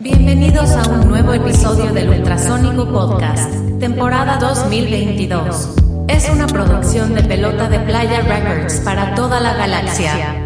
[0.00, 5.76] Bienvenidos a un nuevo episodio del Ultrasónico Podcast, temporada 2022.
[6.08, 10.43] Es una producción de Pelota de Playa Records para toda la galaxia.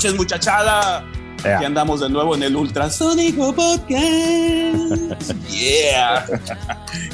[0.00, 1.04] Noches, muchachada.
[1.42, 1.56] Yeah.
[1.56, 5.34] Aquí andamos de nuevo en el Ultrasónico Podcast.
[5.50, 6.24] yeah.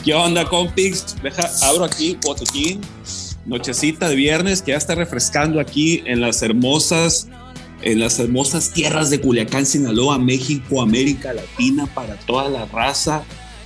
[0.04, 1.16] ¿Qué onda, compix?
[1.20, 2.80] Deja, abro aquí, botequín.
[3.44, 7.26] Nochecita de viernes que ya está refrescando aquí en las hermosas,
[7.82, 13.24] en las hermosas tierras de Culiacán, Sinaloa, México, América Latina, para toda la raza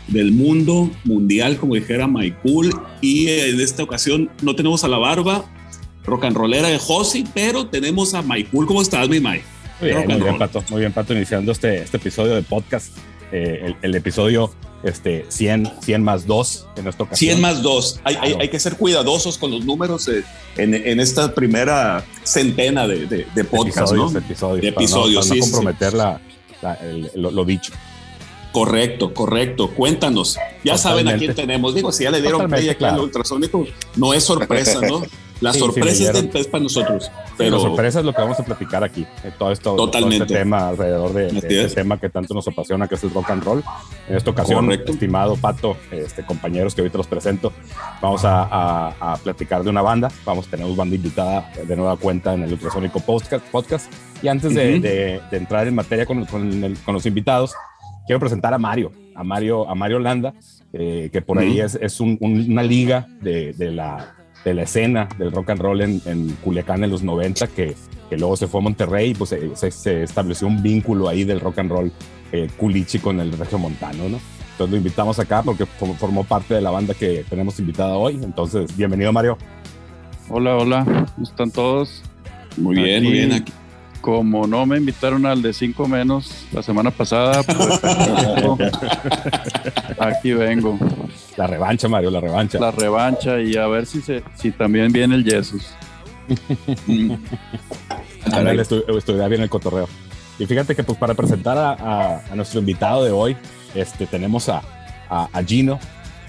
[0.08, 2.72] del mundo mundial, como dijera Maikul.
[3.02, 5.44] Y en esta ocasión no tenemos a la barba
[6.04, 8.66] rock and rollera de Josi, pero tenemos a Maikul.
[8.66, 9.42] ¿Cómo estás, mi Mai?
[9.80, 10.38] Muy bien, muy bien.
[10.38, 10.62] Pato.
[10.70, 12.96] Muy bien, Pato, iniciando este, este episodio de podcast.
[13.32, 17.28] eh, el, el episodio este, 100, 100 más 2 en esta ocasión.
[17.30, 18.00] 100 más 2.
[18.02, 18.40] Hay, hay- Claro.
[18.40, 20.24] hay que ser cuidadosos con los números eh,
[20.56, 24.18] en, en esta primera centena de, de, de podcast, episodios, ¿no?
[24.18, 26.20] episodios, De para no- episodios, para no, sí, sí, comprometer la,
[26.62, 27.72] la- el- lo, lo dicho.
[28.52, 29.70] Correcto, correcto.
[29.70, 30.36] Cuéntanos.
[30.64, 31.42] Ya saben a quién Totalmente.
[31.42, 31.74] tenemos.
[31.74, 33.04] Digo, si ya le dieron Totalmente, play aquí al claro.
[33.04, 33.64] ultrasónico,
[33.96, 35.02] no es sorpresa, ¿no?
[35.40, 37.10] La Sí, sí, sorpresa es, para nosotros.
[37.38, 39.06] Pero la sorpresa es lo que vamos a platicar aquí.
[39.24, 40.24] eh, todo esto, todo Totalmente.
[40.24, 41.74] este tema alrededor de, de este es.
[41.74, 43.62] tema que tanto nos apasiona, que es el rock and roll.
[44.08, 44.92] En esta ocasión, Correcto.
[44.92, 47.52] estimado Pato, este, compañeros que ahorita los presento,
[48.02, 50.10] vamos a, a- a platicar de una banda.
[50.26, 53.44] Vamos, tenemos banda invitada de nueva cuenta en el Ultrasónico Podcast.
[53.46, 53.90] podcast.
[54.22, 54.82] Y antes de, Ujú.
[54.82, 57.54] de- de entrar en materia con, con el- con los invitados,
[58.06, 60.34] quiero presentar a Mario, a Mario, a Mario Landa,
[60.74, 61.62] eh, que por ahí Ujú.
[61.66, 65.60] es, es un- un- una liga de, de la, de la escena del rock and
[65.60, 67.74] roll en, en Culiacán en los 90, que,
[68.08, 71.24] que luego se fue a Monterrey y pues se, se- se estableció un vínculo ahí
[71.24, 71.92] del rock and roll
[72.32, 74.18] eh, culichi con el regio montano, ¿no?
[74.52, 78.18] Entonces lo invitamos acá porque fo- formó parte de la banda que tenemos invitada hoy.
[78.22, 79.36] Entonces, bienvenido Mario.
[80.28, 82.02] Hola, hola, ¿cómo están todos?
[82.56, 83.32] muy bien, muy bien.
[83.32, 83.52] Aquí.
[84.00, 87.80] Como no me invitaron al de 5 menos la semana pasada, pues
[89.98, 90.78] aquí vengo.
[91.36, 92.58] La revancha, Mario, la revancha.
[92.58, 95.74] La revancha y a ver si, se, si también viene el Jesus.
[98.32, 99.88] Ándale, estu- estudiar bien el cotorreo.
[100.38, 103.36] Y fíjate que pues para presentar a, a- a nuestro invitado de hoy,
[103.74, 104.62] este, tenemos a,
[105.08, 105.78] a- Gino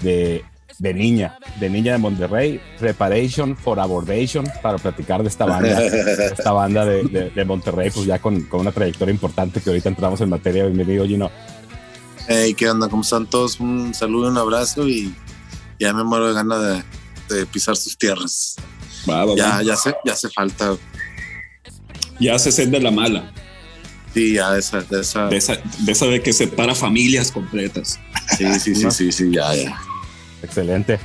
[0.00, 0.44] de,
[0.78, 6.52] de Niña, de Niña de Monterrey, Preparation for Abordation, para platicar de esta banda, esta
[6.52, 10.20] banda de, de- de Monterrey, pues ya con, con una trayectoria importante que ahorita entramos
[10.20, 10.64] en materia.
[10.66, 11.30] Bienvenido, Gino.
[12.28, 12.88] Hey, ¿qué onda?
[12.88, 13.58] ¿Cómo están todos?
[13.60, 15.14] Un saludo, un abrazo y
[15.78, 16.84] ya me muero de ganas
[17.28, 18.56] de, de pisar sus tierras.
[19.08, 19.36] Va, va, va.
[19.36, 20.76] Ya, ya hace, ya hace falta.
[22.20, 23.32] Ya se sed de la mala.
[24.14, 25.26] Sí, ya de esa, de esa.
[25.26, 27.98] De esa, de esa de que separa familias completas.
[28.36, 29.76] Sí, sí, sí, sí, sí, ya, ya.
[30.42, 31.00] Excelente,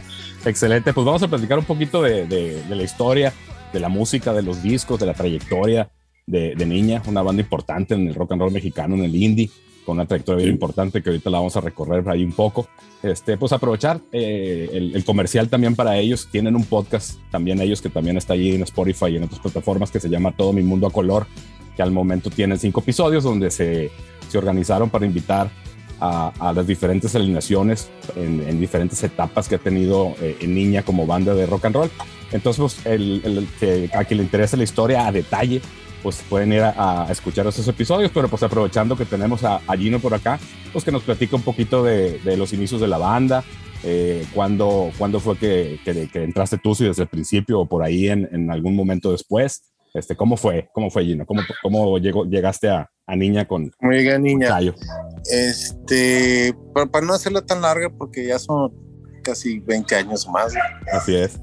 [0.46, 0.94] excelente.
[0.94, 3.34] Pues vamos a platicar un poquito de, de- de la historia,
[3.74, 5.90] de la música, de los discos, de la trayectoria
[6.28, 9.50] de, de Niña, una banda importante en el rock and roll mexicano, en el indie,
[9.88, 12.68] con una trayectoria bien importante que ahorita la vamos a recorrer ahí un poco.
[13.02, 16.28] Este, pues aprovechar eh, el, el comercial también para ellos.
[16.30, 19.90] Tienen un podcast también ellos que también está allí en Spotify y en otras plataformas
[19.90, 21.26] que se llama Todo Mi Mundo a Color,
[21.78, 23.90] que al momento tienen cinco episodios donde se,
[24.28, 25.50] se organizaron para invitar
[26.02, 30.84] a, a las diferentes alineaciones en, en diferentes etapas que ha tenido eh, en Niña
[30.84, 31.90] como banda de rock and roll.
[32.34, 35.62] Entonces, pues, el, el que, a quien le interese la historia a detalle,
[36.08, 39.76] pues pueden ir a, a escuchar esos episodios, pero pues aprovechando que tenemos a, a
[39.76, 40.40] Gino por acá,
[40.72, 43.44] pues que nos platica un poquito de, de los inicios de la banda,
[43.84, 47.84] eh, cuándo, cuándo fue que, que- que entraste tú, si desde el principio o por
[47.84, 49.64] ahí en, en algún momento después.
[49.94, 50.70] Este, ¿Cómo fue?
[50.74, 51.26] ¿Cómo fue, Gino?
[51.26, 54.48] ¿Cómo, cómo llegó, llegaste a, a Niña con Muy bien, niña.
[54.48, 54.76] Chayo?
[55.30, 58.72] Este, para, para no hacerla tan larga, porque ya son
[59.26, 60.54] casi 20 años más.
[60.94, 61.38] Así es.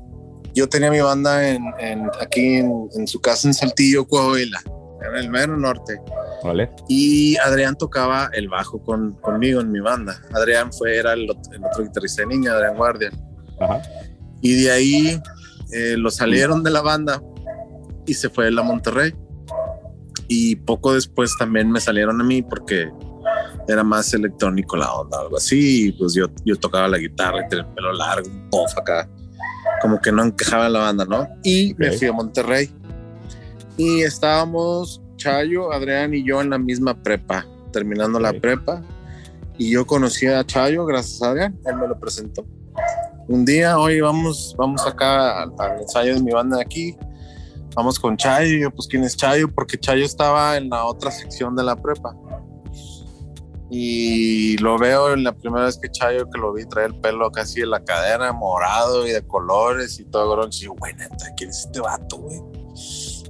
[0.55, 4.61] Yo tenía mi banda en, en- aquí en, en su casa en Saltillo, Coahuila,
[5.09, 6.01] en el mero norte.
[6.43, 6.71] ¿Vale?
[6.89, 10.21] Y Adrián tocaba el bajo con, conmigo en mi banda.
[10.33, 13.11] Adrián fue, era el, el otro guitarrista de niña, Adrián Guardia.
[13.61, 13.81] Ajá.
[14.43, 15.21] Y de ahí
[15.73, 17.21] eh, lo salieron de la banda
[18.07, 19.15] y se fue a Monterrey.
[20.29, 22.91] Y poco después también me salieron a mí porque
[23.69, 25.89] era más electrónico la onda, algo así.
[25.89, 29.09] Y pues yo, yo tocaba la guitarra y tenía el pelo largo, un puff acá.
[29.85, 31.29] Como que no encajaba en la banda, ¿no?
[31.43, 32.71] Y me fui a Monterrey.
[33.77, 38.83] Y estábamos Chayo, Adrián y yo en la misma prepa, terminando la prepa.
[39.59, 42.47] Y yo conocí a Chayo gracias a Adrián, él me lo presentó.
[43.29, 46.97] un día, oye, vamos, vamos acá al, al ensayo de mi banda de aquí,
[47.77, 49.53] vamos con Chayo, y yo, pues, ¿quién es Chayo?
[49.55, 52.17] Porque Chayo estaba en la otra sección de la prepa.
[53.77, 57.33] Y lo veo en la primera vez que Chayo que lo vi trae el pelo
[57.33, 60.47] casi en la cadera, morado y de colores y todo.
[60.47, 62.41] Y yo, güey, neta, ¿quién es este vato, güey?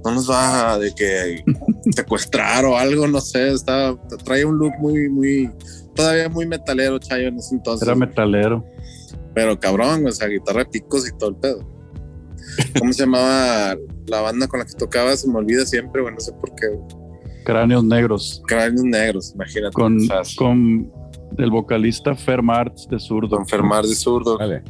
[0.03, 1.43] No nos va de que
[1.95, 3.53] secuestrar o algo, no sé.
[3.53, 5.51] Está, trae un look muy, muy,
[5.95, 7.87] todavía muy metalero, Chayo, en ese entonces.
[7.87, 8.63] Era metalero.
[9.33, 11.67] Pero cabrón, o sea, guitarra de picos y todo el pedo.
[12.77, 13.75] ¿Cómo se llamaba
[14.05, 15.17] la banda con la que tocaba?
[15.17, 16.67] Se me olvida siempre, güey, no sé por qué.
[16.67, 17.04] güey.
[17.45, 18.41] Cráneos negros.
[18.47, 19.73] Cráneos negros, imagínate.
[19.73, 19.99] Con,
[20.35, 20.91] con
[21.37, 23.37] el vocalista Fer Martz de zurdo.
[23.37, 24.37] enfermar de zurdo.
[24.37, 24.63] Vale.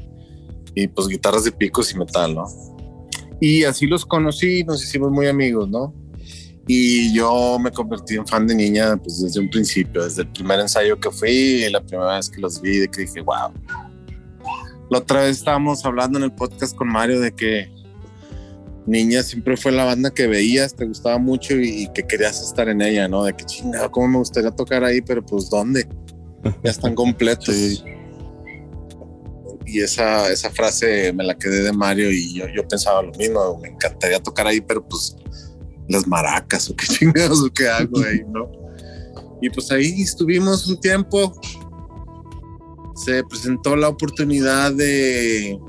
[0.75, 2.45] y pues guitarras de picos y metal, ¿no?
[3.39, 5.93] Y así los conocí, nos hicimos muy amigos, ¿no?
[6.67, 10.59] Y yo me convertí en fan de niña pues desde un principio, desde el primer
[10.59, 13.53] ensayo que fui, la primera vez que los vi, de que dije, wow.
[14.89, 17.71] La otra vez estábamos hablando en el podcast con Mario de que
[18.85, 22.69] Niña siempre fue la banda que veías, te gustaba mucho y, y que querías estar
[22.69, 23.23] en ella, ¿no?
[23.23, 25.87] De que chingada, cómo me gustaría tocar ahí, pero pues ¿dónde?
[26.63, 27.83] Ya están completos.
[29.65, 33.57] Y esa, esa frase me la quedé de Mario y yo, yo pensaba lo mismo,
[33.59, 35.15] me encantaría tocar ahí, pero pues
[35.89, 38.49] las maracas o qué chingados o qué hago ahí, ¿no?
[39.41, 41.33] Y pues ahí estuvimos un tiempo.
[42.95, 45.59] Se presentó la oportunidad de...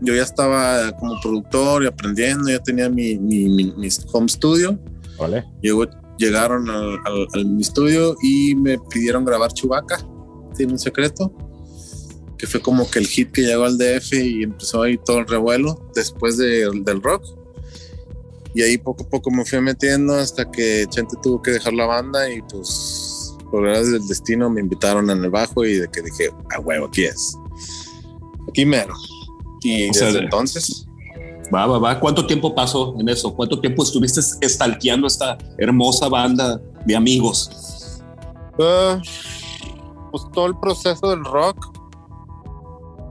[0.00, 4.78] Yo ya estaba como productor y aprendiendo, ya tenía mi, mi, mi- home studio.
[5.18, 5.44] Vale.
[5.62, 5.86] Llegó,
[6.18, 9.98] llegaron al, al- al mi estudio y me pidieron grabar Chubaca.
[10.56, 11.32] Tiene un secreto.
[12.38, 15.26] Que fue como que el hit que llegó al DF y empezó ahí todo el
[15.26, 17.22] revuelo después de- del rock.
[18.54, 21.84] Y ahí poco a poco me fui metiendo hasta que Chente tuvo que dejar la
[21.86, 26.00] banda y pues por gracias del destino me invitaron en el bajo y de que
[26.02, 27.36] dije, a huevo, aquí es.
[28.48, 28.94] Aquí mero.
[29.62, 30.86] Y O sea, desde de- entonces,
[31.52, 31.98] Va, va, va.
[31.98, 33.34] ¿Cuánto tiempo pasó en eso?
[33.34, 38.00] ¿Cuánto tiempo estuviste estalqueando esta hermosa banda de amigos?
[38.60, 39.00] Ah,
[40.12, 41.76] pues todo el proceso del rock,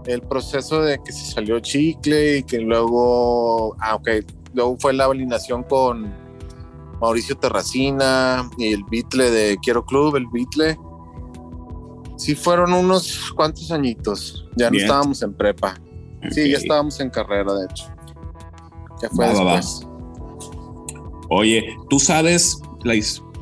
[0.06, 4.08] el proceso de que se salió Chicle y que luego, ah, ok,
[4.54, 6.10] luego fue la alineación con
[7.02, 10.78] Mauricio Terracina y el Beatle de Quiero Club, el Beatle.
[12.18, 14.46] Sí, fueron unos cuantos añitos.
[14.56, 15.76] Ya no estábamos en prepa.
[16.32, 17.86] Sí, ya estábamos en carrera, de hecho.
[19.02, 19.56] Ya fue Va, va, va.
[19.56, 19.88] después.
[21.30, 22.60] Oye, ¿tú sabes,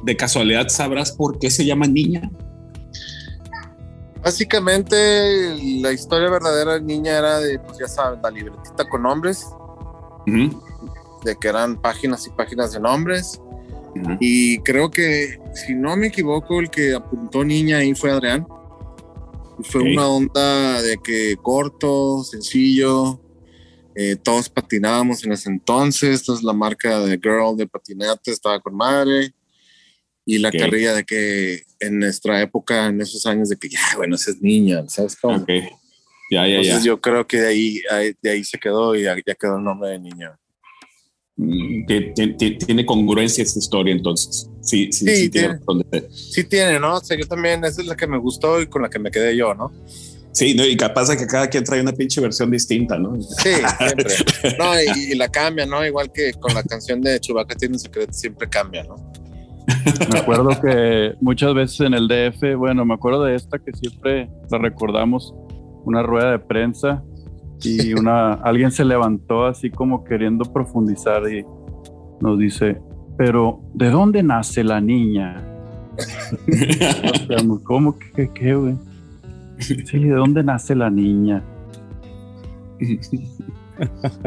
[0.03, 2.29] de casualidad sabrás por qué se llama niña?
[4.23, 9.47] Básicamente, la historia verdadera de niña era de, pues ya saben, la libretita con nombres.
[11.23, 13.41] De que eran páginas y páginas de nombres.
[14.19, 18.45] Y creo que, si no me equivoco, el que apuntó niña ahí fue Adrián.
[19.63, 23.19] Fue una onda de que corto, sencillo.
[23.99, 26.19] eh, todos patinábamos en ese entonces.
[26.19, 29.33] Entonces la marca de Girl de patinate estaba con madre.
[30.23, 30.55] Y la Ok.
[30.59, 34.41] carrilla de que en nuestra época, en esos años, de que ya, bueno, esa es
[34.41, 35.37] niña, ¿sabes cómo?
[35.37, 35.49] Ok.
[35.49, 35.61] Ya,
[36.29, 36.57] ya, ya.
[36.57, 37.81] Entonces yo creo que de ahí,
[38.21, 40.37] de ahí se quedó y ya, ya quedó el nombre de niña.
[41.37, 44.49] Ti- Tiene congruencia esta historia, entonces.
[44.61, 45.59] Sí, sí, Sí, sí, tiene tiene.
[45.59, 46.11] razón de ser.
[46.11, 46.95] Sí tiene, ¿no?
[46.95, 49.11] O sea, yo también, esa es la que me gustó y con la que me
[49.11, 49.71] quedé yo, ¿no?
[50.31, 53.19] Sí, no, y capaz de que cada quien trae una pinche versión distinta, ¿no?
[53.21, 54.13] Sí, siempre.
[54.59, 55.85] No, y, y la cambia, ¿no?
[55.85, 58.95] Igual que con la canción de Chubaca tiene un secreto, siempre cambia, ¿no?
[60.11, 64.29] Me acuerdo que muchas veces en el DF, bueno, me acuerdo de esta que siempre
[64.49, 65.33] la recordamos,
[65.85, 67.03] una rueda de prensa
[67.63, 71.45] y una alguien se levantó así como queriendo profundizar y
[72.21, 72.81] nos dice,
[73.17, 75.43] pero ¿de dónde nace la niña?
[77.63, 78.75] ¿Cómo que qué, güey?
[79.59, 81.43] Sí, ¿de dónde nace la niña?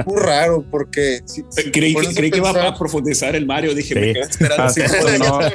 [0.06, 1.20] Muy raro, porque.
[1.24, 3.74] si- si creí que, creí que iba a profundizar el Mario.
[3.74, 4.00] Dije, Sí.
[4.00, 4.64] me quedé esperando.
[4.64, 5.38] Así, sí, pues, no.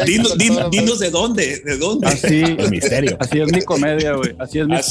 [0.00, 2.06] Me dinos, din- de dónde, de dónde.
[2.08, 3.16] Así, El misterio.
[3.20, 4.34] así es mi comedia, güey.
[4.38, 4.82] Así es mi de-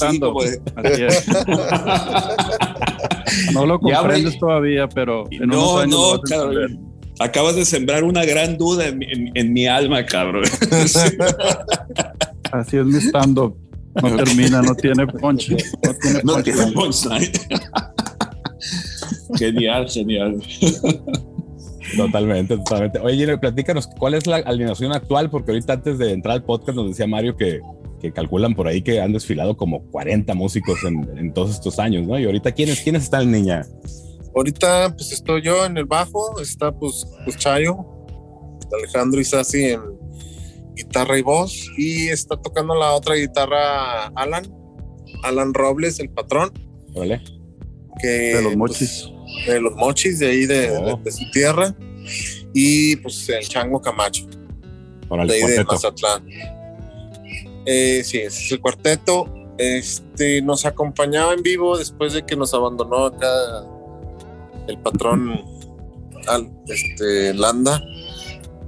[0.75, 1.25] Así es.
[3.53, 6.79] No lo comprendes todavía, pero en unos No, años lo no, cabrón.
[7.19, 10.43] Acabas de sembrar una gran duda en, mi- en- en mi alma, cabrón.
[12.51, 13.55] Así es mi stand-up.
[14.01, 15.49] No termina, no tiene punch.
[15.51, 16.43] No tiene No punch.
[16.45, 17.31] tiene punchline.
[19.37, 20.41] Genial, genial.
[21.95, 22.99] Totalmente, totalmente.
[22.99, 25.29] Oye, Gino, platícanos, ¿cuál es la alineación actual?
[25.29, 27.61] Porque ahorita antes de entrar al podcast nos decía Mario que,
[27.99, 32.07] que calculan por ahí que han desfilado como 40 músicos en, en todos estos años,
[32.07, 32.19] ¿no?
[32.19, 33.65] Y ahorita, ¿quiénes, quiénes están, niña?
[34.35, 37.77] Ahorita, pues estoy yo en el bajo, está pues, pues Chayo,
[38.77, 39.81] Alejandro Isasi en
[40.75, 44.43] guitarra y voz, y está tocando la otra guitarra Alan,
[45.23, 46.51] Alan Robles, el patrón.
[46.93, 47.21] Órale.
[48.01, 49.09] Que De los pues, mochis.
[49.47, 50.97] de los mochis de ahí de, Oh.
[50.97, 51.75] de- de su tierra
[52.53, 55.63] y pues el chango Camacho de ahí de.
[55.63, 56.25] Mazatlán.
[57.65, 59.27] Eh, sí, ese es el cuarteto.
[59.57, 63.27] Este nos acompañaba en vivo después de que nos abandonó acá
[64.67, 65.41] el patrón
[66.27, 67.81] al, este, Landa.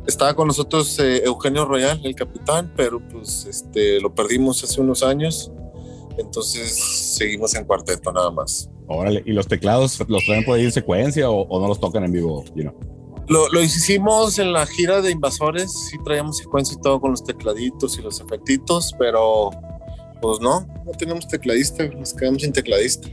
[0.08, 5.04] Estaba con nosotros eh, Eugenio Royal, el capitán, pero pues este, lo perdimos hace unos
[5.04, 5.52] años.
[6.18, 6.76] Entonces
[7.18, 8.70] seguimos en cuarteto nada más.
[8.92, 9.24] Órale.
[9.26, 12.12] ¿Y los teclados los traen por ahí en secuencia o, o no los tocan en
[12.12, 12.44] vivo?
[12.56, 12.74] You know?
[13.28, 17.24] Lo, lo hicimos en la gira de Invasores, sí traíamos secuencia y todo con los
[17.24, 19.52] tecladitos y los efectitos, pero
[20.22, 23.08] pues no, no tenemos tecladista, nos quedamos sin tecladista.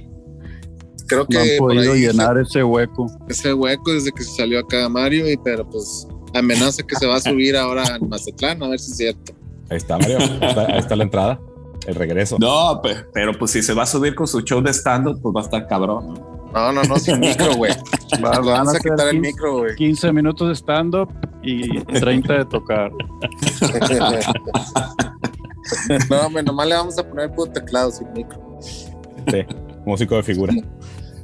[1.06, 3.06] Creo que No han podido ahí llenar ese hueco.
[3.28, 7.16] ese hueco desde que se salió acá Mario, y pero pues amenaza que se va
[7.16, 9.32] a subir ahora en Mazatlán, a ver si es cierto.
[9.70, 10.18] Ahí está, Mario.
[10.18, 11.40] Ahí está, ahí está la entrada.
[11.88, 12.36] El regreso.
[12.38, 15.34] No, pe- pero pues si se va a subir con su show de stand-up, pues
[15.34, 16.12] va a estar cabrón.
[16.14, 16.38] ¿no?
[16.52, 17.72] No, no, no, sin micro, güey.
[18.20, 19.74] Van Vamos a quitar el 15 micro, güey.
[19.76, 21.08] 15 minutos de stand-up
[21.42, 22.90] y 30 de tocar.
[26.10, 28.38] no, hombre, nomás le vamos a poner puro teclado sin micro.
[28.60, 29.44] Sí,
[29.86, 30.52] músico de figura.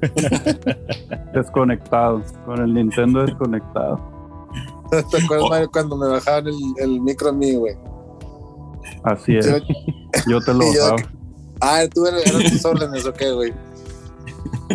[1.35, 2.23] Desconectado.
[2.45, 3.99] Con el Nintendo desconectado.
[4.91, 5.49] ¿Te acuerdas, Oh.
[5.49, 7.75] Mario, cuando me bajaban el, el micro a mí, güey?
[9.03, 9.47] Así es.
[9.47, 9.59] Yo-
[10.29, 10.97] Yo te lo bajaba.
[11.61, 13.53] Ah, tú eras, eran tus órdenes, ¿o qué, güey?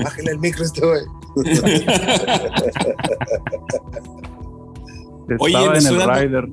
[0.04, 1.02] Bájale el micro a este, güey.
[5.40, 6.48] Oye, Estaba me en el estoy dando- rider.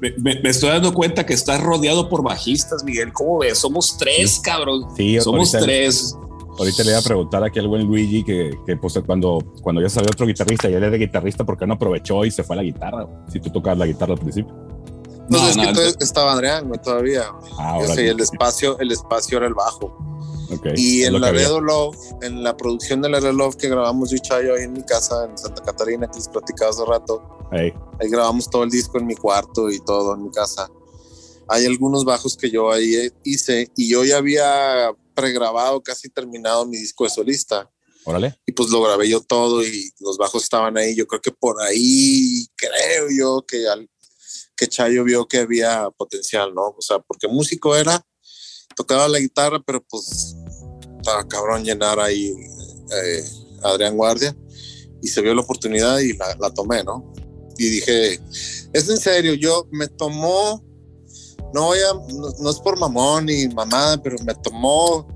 [0.00, 3.12] Me, me- me estoy dando cuenta que estás rodeado por bajistas, Miguel.
[3.12, 3.58] ¿Cómo ves?
[3.58, 4.84] Somos tres, cabrón.
[4.96, 6.14] Sí, Somos ahorita, tres.
[6.58, 9.88] ahorita le iba a preguntar aquí al buen Luigi que, que pues cuando, cuando ya
[9.88, 12.58] salió otro guitarrista y él de guitarrista, ¿por qué no aprovechó y se fue a
[12.58, 13.06] la guitarra?
[13.28, 14.54] Si tú tocabas la guitarra al principio.
[15.28, 17.30] No, No, es no, que entonces ento- estaba Adrián, güey, todavía.
[17.58, 19.86] Ah, Yo sé, el espacio, el espacio era el bajo.
[20.52, 21.20] Ok, Y en.
[21.20, 24.74] Laredo Love, en la producción de Laredo Love que grabamos yo y Chayo ahí en
[24.74, 28.70] mi casa en Santa Catarina, que les platicaba hace rato, Ey, ahí grabamos todo el
[28.70, 30.70] disco en mi cuarto y todo en mi casa.
[31.48, 36.64] Hay algunos bajos que yo ahí eh, hice y yo ya había pregrabado, casi terminado
[36.66, 37.68] mi disco de solista.
[38.04, 38.38] órale.
[38.46, 40.94] y pues lo grabé yo todo y los bajos estaban ahí.
[40.94, 43.88] Yo creo que por ahí creo yo que, al,
[44.56, 46.68] que Chayo vio que había potencial, ¿no?
[46.68, 48.04] O sea, porque músico era,
[48.74, 50.34] tocaba la guitarra, pero pues
[50.98, 52.34] estaba cabrón llenar ahí
[52.92, 53.24] eh,
[53.62, 54.36] Adrián Guardia
[55.02, 57.12] y se vio la oportunidad y la, la tomé, ¿no?
[57.58, 58.20] Y dije,
[58.72, 60.62] es en serio, yo me tomó,
[61.54, 65.06] no voy a, no, no es por mamón ni mamada, pero me tomó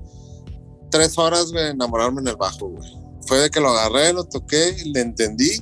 [0.89, 2.89] tres horas de enamorarme en el bajo, güey.
[3.27, 5.61] Fue de que lo agarré, lo toqué, le entendí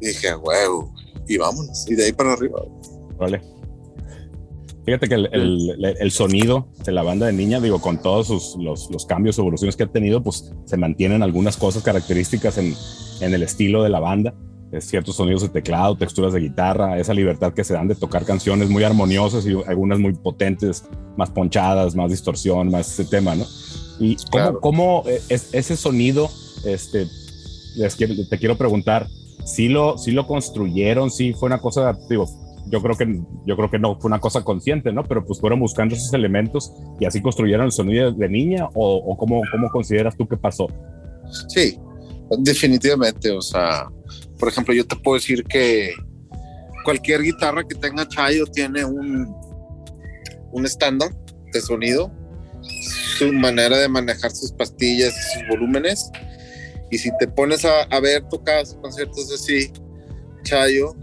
[0.00, 0.94] y dije, huevo,
[1.26, 1.84] y vámonos.
[1.88, 2.62] Y de ahí para arriba.
[3.18, 3.40] Órale.
[4.84, 8.56] Fíjate que el, el- el- sonido de la banda de niña, digo, con todos sus,
[8.62, 12.74] los, los cambios, evoluciones que ha tenido, pues se mantienen algunas cosas características en,
[13.20, 14.34] en el estilo de la banda.
[14.72, 18.26] Eh, ciertos sonidos de teclado, texturas de guitarra, esa libertad que se dan de tocar
[18.26, 20.84] canciones muy armoniosas y algunas muy potentes,
[21.16, 23.46] más ponchadas, más distorsión, más ese tema, ¿no?
[24.00, 24.60] Y cómo, Claro.
[24.60, 26.28] cómo, eh, es, ese sonido,
[26.66, 27.06] este,
[27.76, 29.06] les quiero- te quiero preguntar,
[29.46, 32.26] si lo, si lo construyeron, si fue una cosa, digo,
[32.66, 35.04] yo creo que yo creo que no fue una cosa consciente, ¿no?
[35.04, 39.16] Pero pues fueron buscando esos elementos y así construyeron el sonido de niña o, o
[39.16, 40.68] cómo, cómo consideras tú que pasó.
[41.48, 41.78] Sí,
[42.38, 43.30] definitivamente.
[43.30, 43.88] O sea,
[44.38, 45.92] por ejemplo, yo te puedo decir que
[46.84, 49.34] cualquier guitarra que tenga Chayo tiene un,
[50.52, 51.10] un estándar
[51.52, 52.10] de sonido,
[53.18, 56.10] su manera de manejar sus pastillas y sus volúmenes.
[56.90, 59.70] Y si te pones a, a ver tocados conciertos así,
[60.44, 60.94] Chayo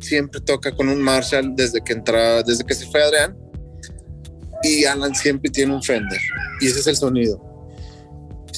[0.00, 3.36] siempre toca con un Marshall desde que entra, desde que se fue Adrián.
[4.62, 6.20] Y Alan siempre tiene un Fender.
[6.60, 7.48] Y ese es el sonido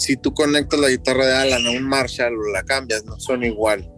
[0.01, 3.47] si tú conectas la guitarra de Alan a un Marshall o la cambias, no suena
[3.47, 3.89] igual.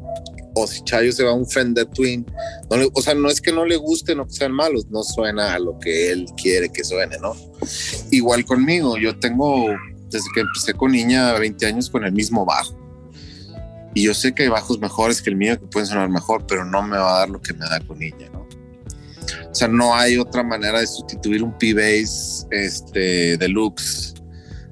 [0.55, 2.27] O si Chayo se va a un Fender Twin,
[2.71, 5.55] no o sea, no es que no le gusten o que sean malos, no suena
[5.55, 7.35] a lo que él quiere que suene, ¿no?
[8.11, 9.69] Igual conmigo, yo tengo,
[10.11, 12.82] desde que empecé con niña, 20 años con el mismo bajo.
[13.95, 16.65] Y yo sé que hay bajos mejores que el mío que pueden sonar mejor, pero
[16.65, 18.47] no me va a dar lo que me da con niña, ¿no?
[19.51, 24.15] O sea, no hay otra manera de sustituir un P-Bass este, deluxe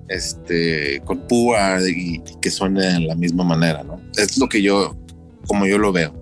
[0.08, 4.00] este, con púa y, y que suene de la misma manera, ¿no?
[4.16, 4.96] Es lo que yo,
[5.46, 6.14] como yo lo veo.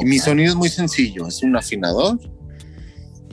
[0.00, 2.18] Y mi sonido es muy sencillo, es un afinador,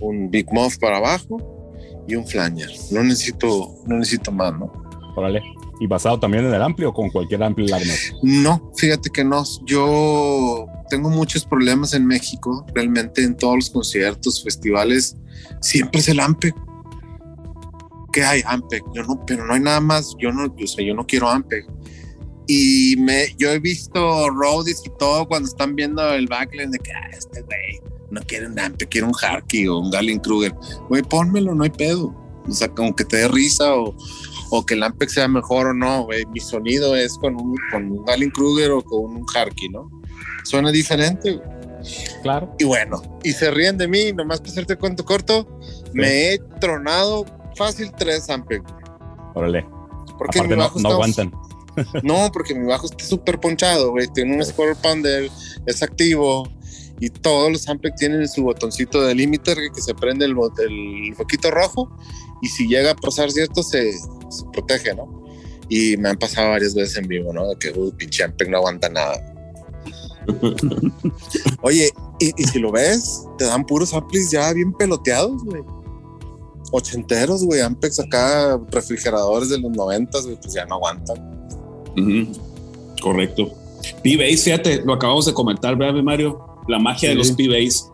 [0.02, 1.74] un Big Muff para abajo
[2.08, 2.70] y un flanger.
[2.92, 4.72] No necesito, no necesito más, ¿no?
[5.16, 5.42] Órale.
[5.80, 7.98] ¿Y basado también en el amplio o con cualquier amplio Larner?
[8.24, 9.44] No, fíjate que no.
[9.66, 15.18] Yo tengo muchos problemas en México, realmente en todos los conciertos, festivales,
[15.62, 16.54] siempre es el ampe.
[18.16, 18.42] ¿qué hay?
[18.46, 18.82] Ampeg.
[18.94, 20.16] Yo no, pero no hay nada más.
[20.18, 21.66] Yo no, o sea, yo no quiero Ampeg.
[22.48, 26.94] Y me, yo he visto roadies y todo cuando están viendo el backline de que
[26.94, 30.56] ah, este güey no quiere un Ampeg, quiere un Harky o un Galen Kruger.
[30.88, 32.16] Güey, pónmelo, no hay pedo.
[32.48, 33.94] O sea, como que te dé risa o,
[34.50, 36.26] o que el Ampeg sea mejor o no, güey.
[36.28, 39.90] Mi sonido es con un, con un Galen Kruger o con un Harky, ¿no?
[40.44, 41.48] Suena diferente, güey.
[42.24, 42.54] Claro.
[42.58, 45.48] Y bueno, y se ríen de mí, nomás para hacerte cuento corto,
[45.94, 47.26] me he tronado
[47.56, 48.64] fácil tres Ampeg.
[49.36, 49.66] Órale.
[50.18, 51.32] Porque Aparte mi no, bajo no está- aguantan.
[52.04, 54.08] No, porque mi bajo está súper ponchado, güey.
[54.14, 55.30] Tiene un square pounder,
[55.66, 56.50] es activo.
[57.02, 61.52] Y todos los Ampeg tienen su botoncito de limiter que se prende el, el foquito
[61.52, 61.92] rojo.
[62.42, 65.24] Y si llega a pasar cierto, se, se protege, ¿no?
[65.70, 67.48] Y me han pasado varias veces en vivo, ¿no?
[67.48, 69.14] De que, uy, pinche Ampeg no aguanta nada.
[71.62, 71.90] Oye,
[72.20, 75.62] y, y si lo ves, te dan puros amplis ya bien peloteados, güey.
[76.72, 77.62] Ochenteros, güey.
[77.62, 81.48] Ampex acá, refrigeradores de los noventas, güey, pues ya no aguantan.
[81.98, 82.32] Ujú.
[83.02, 83.52] Correcto.
[84.04, 86.44] P-Base, fíjate, lo acabamos de comentar, ¿verdad, Mario?
[86.68, 87.86] La magia de los P-Base.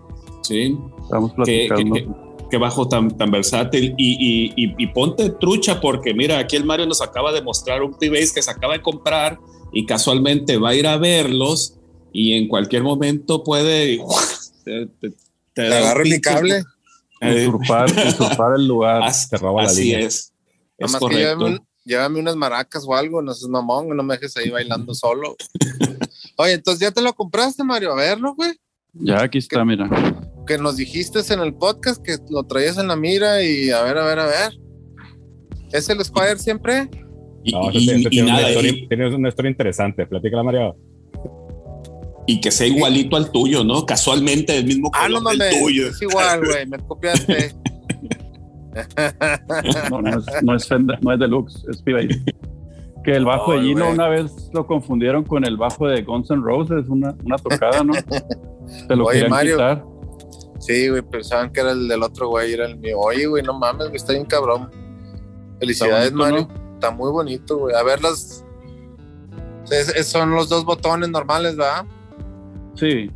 [0.43, 0.77] Sí.
[1.03, 1.95] Estamos que, platicando.
[1.95, 6.57] que- que bajo tan, tan versátil y, y- y- y ponte trucha porque mira, aquí
[6.57, 9.39] el Mario nos acaba de mostrar un P-Base que se acaba de comprar
[9.73, 11.79] y casualmente va a ir a verlos
[12.13, 13.99] y en cualquier momento puede...
[14.63, 15.15] Te, te-
[15.55, 16.61] te mi cable.
[17.19, 19.01] Eh, usurpar, usurpar el lugar.
[19.03, 19.99] así, te roba la línea.
[20.01, 20.05] es.
[20.05, 20.31] Es
[20.77, 21.19] Nada más que correcto.
[21.39, 24.93] llévame, un- llévame unas maracas o algo, no seas mamón, no me dejes ahí bailando
[24.93, 25.35] solo.
[26.37, 28.51] Oye, entonces ya te lo compraste, Mario, a verlo, güey.
[28.93, 29.89] Ya aquí está, mira.
[30.47, 33.97] Que nos dijiste en el podcast que lo traías en la mira y a ver,
[33.97, 34.51] a ver, a ver.
[35.71, 36.89] ¿Es el Squire siempre?
[37.43, 40.05] Y, No, y- y tiene, una nada, historia, y- tiene una historia interesante.
[40.05, 40.75] Platícala, Mario.
[42.27, 43.83] y que sea igualito al tuyo, ¿no?
[43.85, 45.87] Casualmente el mismo Ah, no color del tuyo.
[45.87, 47.55] es igual, güey, me copiaste.
[49.89, 52.05] No, no es, no es Fender, no es Deluxe, es P-Bass.
[53.03, 56.41] Que el bajo de Gino una vez lo confundieron con el bajo de Guns N'
[56.43, 57.93] Roses, una, una tocada, ¿no?
[58.87, 59.55] Te lo Oye, querían Mario.
[59.55, 59.83] quitar.
[60.61, 62.99] Sí, güey, pensaban que era el del otro güey, era el mío.
[62.99, 64.69] Oye, güey, no mames, güey, está bien cabrón.
[65.59, 66.73] Felicidades, Está bonito, Mario.
[66.75, 67.75] Está muy bonito, güey.
[67.75, 68.45] A ver las.
[69.69, 71.85] Es- es- son los dos botones normales, ¿verdad?
[72.75, 73.11] Sí,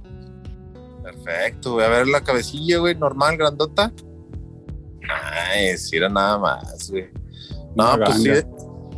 [1.03, 1.85] Perfecto, güey.
[1.85, 3.91] A ver la cabecilla, güey, normal, grandota.
[5.07, 7.09] Ay, sí era nada más, güey.
[7.75, 8.47] No, pues sí, ganga.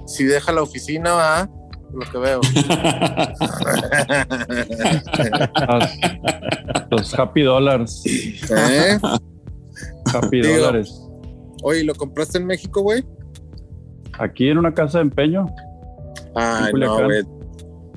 [0.06, 1.50] sí deja la oficina, ¿verdad?
[1.92, 2.42] Por Lo que veo.
[6.92, 8.04] los Happy Dollars.
[8.06, 8.98] ¿Eh?
[10.14, 10.58] Happy Digo.
[10.66, 11.04] Dollars.
[11.64, 13.04] Oye, ¿lo compraste en México, güey?
[14.20, 15.46] Aquí en una casa de empeño.
[16.36, 17.24] Ay, no, güey.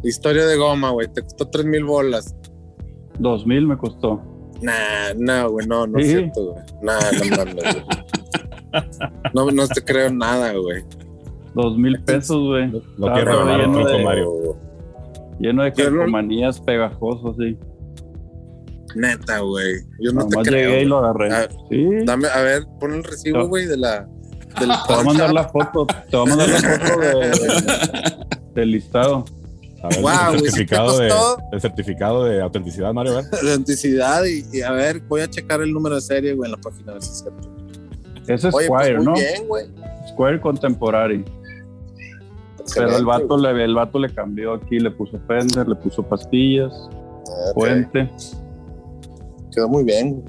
[0.03, 1.09] Historia de goma, güey.
[1.09, 2.35] Te costó tres mil bolas.
[3.19, 4.23] Dos mil me costó.
[4.63, 6.13] Nah, no, güey, no, no es Sí.
[6.13, 6.63] cierto, güey.
[6.83, 6.99] Nah,
[9.35, 9.45] no.
[9.47, 10.85] No, no te creo nada, güey.
[11.55, 12.71] Dos mil pesos, güey.
[12.99, 14.57] Lo Ah, que lleno de- Mario.
[15.39, 17.57] Lleno de calcomanías pegajosos, sí.
[18.95, 19.77] Neta, güey.
[20.01, 20.69] Yo no Nomás te creo.
[20.71, 20.87] llegué y güey.
[20.87, 21.33] lo agarré.
[21.33, 21.87] Ah, Sí.
[22.05, 24.07] Dame, a ver, pon el recibo, güey, de la.
[24.59, 25.87] Del Te voy a mandar la foto.
[26.11, 29.25] Te voy a mandar la foto de- del listado.
[29.83, 31.11] A ver, el güey, ¿sí te certificado, de,
[31.53, 33.13] el certificado de autenticidad, Mario.
[33.13, 33.25] a ver.
[33.31, 36.57] de autenticidad y, y a ver, voy a checar el número de serie, güey, en
[36.57, 37.49] la página a ver si es cierto.
[38.27, 39.13] Ese es Oye, Squire, pues muy ¿no?
[39.15, 39.67] bien, güey.
[40.11, 41.25] Square Contemporary.
[42.75, 46.73] Pero el vato, le, el vato le cambió aquí, le puso Fender, le puso pastillas,
[47.55, 48.11] puente.
[49.53, 50.23] Quedó muy bien.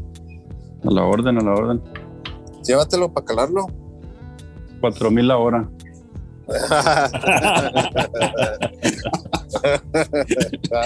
[0.83, 1.81] A la orden, a la orden.
[2.65, 3.67] Llévatelo para calarlo.
[4.79, 5.69] Cuatro mil la hora.
[6.71, 7.09] ah,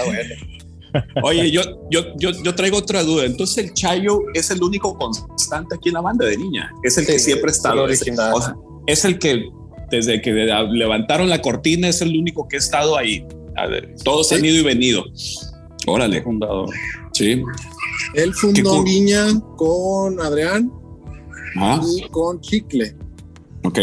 [0.06, 0.34] bueno.
[1.22, 3.24] Oye, yo, yo, yo, yo traigo otra duda.
[3.24, 6.70] Entonces, el Chayo es el único constante aquí en la banda de niña.
[6.82, 9.48] Es el que siempre ha es o sea, es el que
[9.90, 13.26] desde que levantaron la cortina es el único que ha estado ahí.
[13.70, 14.34] Ver, todos Sí.
[14.34, 15.04] han ido y venido.
[15.86, 16.68] Órale, Fundador.
[17.12, 17.42] sí.
[18.14, 18.82] Él fundó.
[18.82, 20.70] Viña con Adrián
[21.56, 22.94] Ah, y con Chicle.
[23.64, 23.78] ok.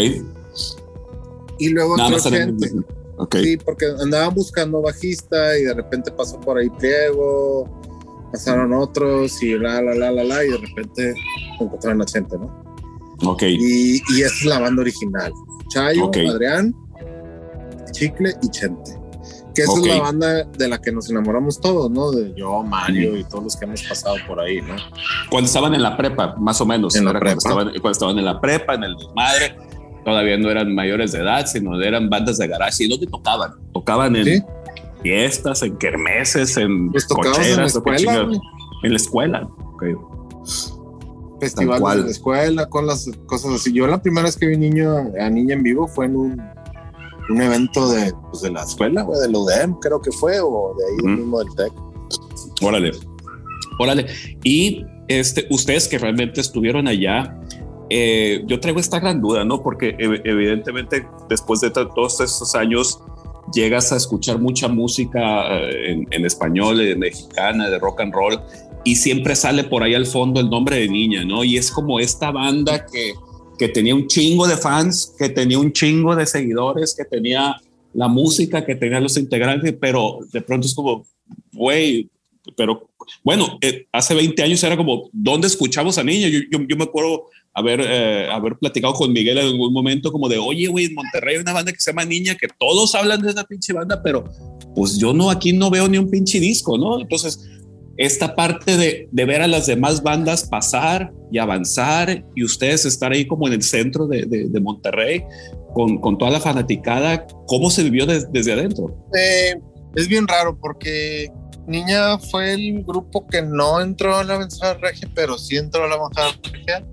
[1.58, 2.70] Y luego Nada más gente.
[3.16, 3.36] Ok.
[3.42, 7.68] Sí, porque andaban buscando bajista y de repente pasó por ahí Pliego,
[8.32, 11.14] pasaron otros y la, la, la, la, la, y de repente
[11.60, 12.64] encontraron a gente, ¿no?
[13.24, 13.42] Ok.
[13.44, 15.32] Y, y esa es la banda original.
[15.68, 16.10] Chayo.
[16.30, 16.74] Adrián,
[17.92, 18.92] Chicle y Chente.
[19.54, 22.10] Que esa es la banda de la que nos enamoramos todos, ¿no?
[22.10, 24.74] De yo, Mario y todos los que hemos pasado por ahí, ¿no?
[25.30, 26.96] Cuando estaban en la prepa, más o menos.
[26.96, 27.36] En la prepa.
[27.36, 29.56] Cuando, estaban, cuando estaban en la prepa, en el desmadre.
[30.04, 32.84] Todavía no eran mayores de edad, sino eran bandas de garage.
[32.84, 33.52] ¿Y dónde tocaban?
[33.72, 34.42] Tocaban en Sí.
[35.02, 38.40] fiestas, en kermeses, en Pues tocabas en la cocheras, escuela.
[38.82, 39.48] En la escuela.
[39.72, 39.84] Ok.
[41.40, 43.72] Festivales de la escuela, con las cosas así.
[43.72, 46.42] Yo la primera vez que vi niño, a niña en vivo fue en un,
[47.30, 50.84] un evento de, pues, de la escuela, güey, del UDEM, creo que fue, o de
[50.86, 51.08] ahí Ujú.
[51.22, 51.72] mismo del TEC.
[52.62, 52.92] Órale.
[53.78, 54.06] Órale.
[54.42, 57.38] Y este, ustedes que realmente estuvieron allá,
[57.90, 59.62] eh, yo traigo esta gran duda, ¿no?
[59.62, 63.00] Porque ev- evidentemente después de to- todos estos años
[63.52, 65.20] llegas a escuchar mucha música
[65.58, 68.40] eh, en, en español, en mexicana, de rock and roll,
[68.84, 71.42] y siempre sale por ahí al fondo el nombre de niña, ¿no?
[71.42, 73.14] Y es como esta banda que,
[73.58, 77.56] que tenía un chingo de fans, que tenía un chingo de seguidores, que tenía
[77.94, 81.06] la música, que tenía los integrantes, pero de pronto es como,
[81.52, 82.10] güey,
[82.56, 82.90] pero
[83.22, 86.28] bueno, eh, hace 20 años era como, ¿dónde escuchamos a niña?
[86.28, 90.66] Yo, me acuerdo haber, eh, haber platicado con Miguel en algún momento como de, oye,
[90.66, 93.44] güey, en Monterrey hay una banda que se llama Niña, que todos hablan de esa
[93.44, 94.24] pinche banda, pero
[94.74, 97.00] pues yo no, aquí no veo ni un pinche disco, ¿no?
[97.00, 97.48] Entonces,
[97.96, 103.12] esta parte de, de ver a las demás bandas pasar y avanzar y ustedes estar
[103.12, 105.24] ahí como en el centro de, de, de Monterrey
[105.72, 108.96] con, con, toda la fanaticada, ¿cómo se vivió de, desde adentro?
[109.16, 109.54] Eh,
[109.96, 111.30] es bien raro porque
[111.66, 115.88] Niña fue el grupo que no entró a la avanzada regia, pero sí entró a
[115.88, 116.86] la avanzada regia.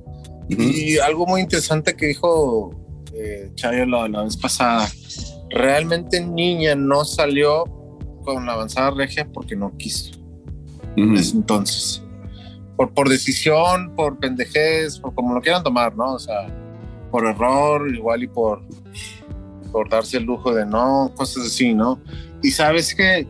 [0.49, 0.73] Uh -huh.
[0.73, 2.71] Y algo muy interesante que dijo
[3.13, 4.89] eh, Chayo la, la, vez pasada,
[5.49, 7.65] realmente Niña no salió
[8.23, 10.20] con la avanzada regia porque no quiso.
[10.97, 11.17] Uh -huh.
[11.17, 12.03] Desde entonces.
[12.75, 16.13] Por, por decisión, por pendejez, por como lo quieran tomar, ¿no?
[16.13, 16.47] O sea,
[17.11, 18.63] por error, igual y por,
[19.71, 21.99] por darse el lujo de no, cosas así, ¿no?
[22.41, 23.27] Y sabes que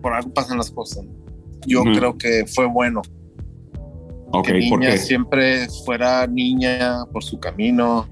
[0.00, 1.04] por algo pasan las cosas.
[1.66, 1.96] Yo uh -huh.
[1.96, 3.02] creo que fue bueno.
[4.30, 8.06] Okay, que niña siempre fuera niña por su camino,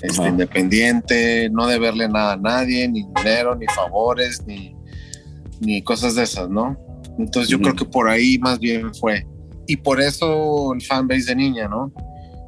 [0.00, 0.28] este, uh -huh.
[0.28, 4.76] independiente, no deberle nada a nadie, ni dinero, ni favores, ni,
[5.60, 6.76] ni cosas de esas, ¿no?
[7.18, 7.64] Entonces yo uh -huh.
[7.64, 9.26] creo que por ahí más bien fue.
[9.66, 11.92] Y por eso el fanbase de niña, ¿no?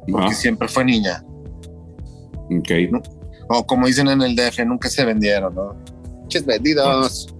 [0.09, 1.23] Porque siempre fue niña.
[2.49, 2.71] Ok.
[2.91, 3.01] ¿no?
[3.49, 5.75] O como dicen en el DF, nunca se vendieron, ¿no?
[6.27, 7.33] Ches vendidos.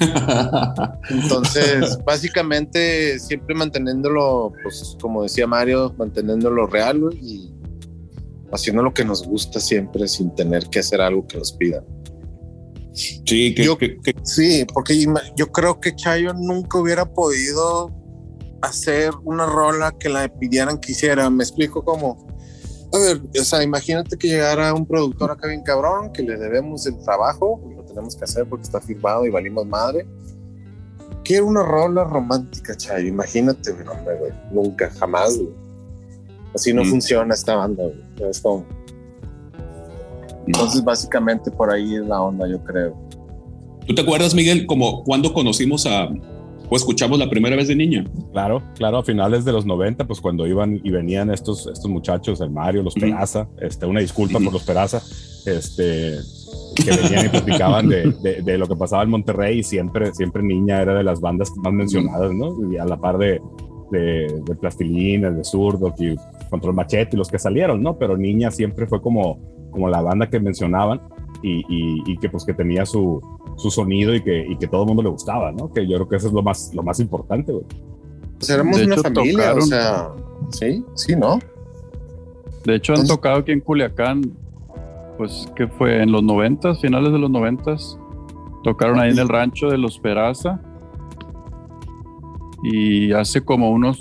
[1.10, 7.52] Entonces, básicamente, siempre manteniéndolo, pues, como decía Mario, manteniéndolo real y
[8.52, 11.84] haciendo lo que nos gusta siempre sin tener que hacer algo que nos pidan.
[12.98, 14.14] Sí, que, yo, que, que...
[14.24, 15.06] sí, porque
[15.36, 17.92] yo creo que Chayo nunca hubiera podido
[18.60, 21.30] hacer una rola que la pidieran que hiciera.
[21.30, 22.26] Me explico cómo.
[22.92, 26.86] A ver, o sea, imagínate que llegara un productor acá bien cabrón, que le debemos
[26.86, 30.06] el trabajo, lo tenemos que hacer porque está firmado y valimos madre.
[31.22, 33.06] Quiero una rola romántica, Chayo.
[33.06, 34.32] Imagínate, güey, güey.
[34.50, 35.50] Nunca, jamás, güey.
[36.54, 36.90] Así no mm.
[36.90, 38.30] funciona esta banda, güey.
[38.30, 38.66] Es como...
[40.48, 42.96] Entonces, básicamente por ahí es la onda, yo creo.
[43.86, 46.08] ¿Tú te acuerdas, Miguel, como cuando conocimos a,
[46.70, 48.04] o escuchamos la primera vez de niña?
[48.32, 52.40] Claro, claro, a finales de los 90, pues cuando iban y venían estos, estos muchachos,
[52.40, 53.64] el Mario, los Peraza, mm.
[53.64, 54.44] este, una disculpa mm.
[54.44, 55.02] por los Peraza,
[55.44, 56.16] este,
[56.76, 60.42] que venían y platicaban de, de, de, lo que pasaba en Monterrey y siempre, siempre
[60.42, 62.72] Niña era de las bandas más mencionadas, ¿no?
[62.72, 63.40] Y a la par de,
[63.90, 66.16] de, de Plastilina, de Zurdo, y
[66.48, 67.98] Control Machete y los que salieron, ¿no?
[67.98, 69.38] Pero Niña siempre fue como,
[69.70, 71.00] como la banda que mencionaban
[71.42, 73.20] y, y, y que pues que tenía su,
[73.56, 75.72] su sonido y que, y que todo el mundo le gustaba, ¿no?
[75.72, 77.64] Que yo creo que eso es lo más, lo más importante, güey.
[78.38, 80.10] Pues éramos una familia, tocaron, o sea,
[80.50, 81.38] sí, sí, ¿no?
[82.64, 84.22] De hecho, han Entonces, tocado aquí en Culiacán,
[85.16, 87.98] pues, que fue en los noventas, finales de los noventas,
[88.62, 90.60] tocaron ahí en el rancho de los Peraza
[92.62, 93.98] y hace como unos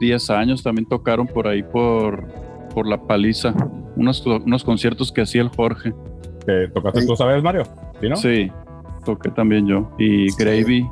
[0.00, 2.26] 10 años también tocaron por ahí por,
[2.74, 3.54] por La Paliza,
[3.96, 5.94] unos, unos conciertos que hacía el Jorge.
[6.46, 7.64] ¿Te tocaste tú, sabes, Mario?
[8.00, 8.16] ¿Sí, no?
[8.16, 8.52] Sí,
[9.04, 9.90] toqué también yo.
[9.98, 10.36] Y sí.
[10.38, 10.88] Gravy.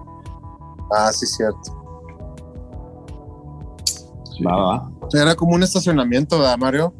[0.92, 1.76] Ah, sí, cierto.
[4.36, 4.44] Sí.
[4.44, 4.90] Va, va.
[5.12, 6.94] Era como un estacionamiento, ¿verdad, Mario?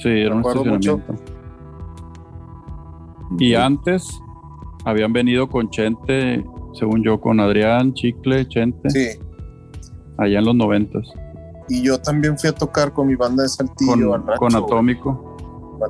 [0.00, 0.98] Sí, era un estacionamiento.
[0.98, 1.34] Mucho.
[3.38, 4.20] Y antes
[4.84, 8.90] habían venido con Chente, según yo, con Adrián, Chicle, Chente.
[8.90, 9.08] Sí.
[10.18, 11.08] Allá en los noventas.
[11.68, 14.10] Y yo también fui a tocar con mi banda de Saltillo.
[14.10, 15.33] Con, rancho, con Atómico.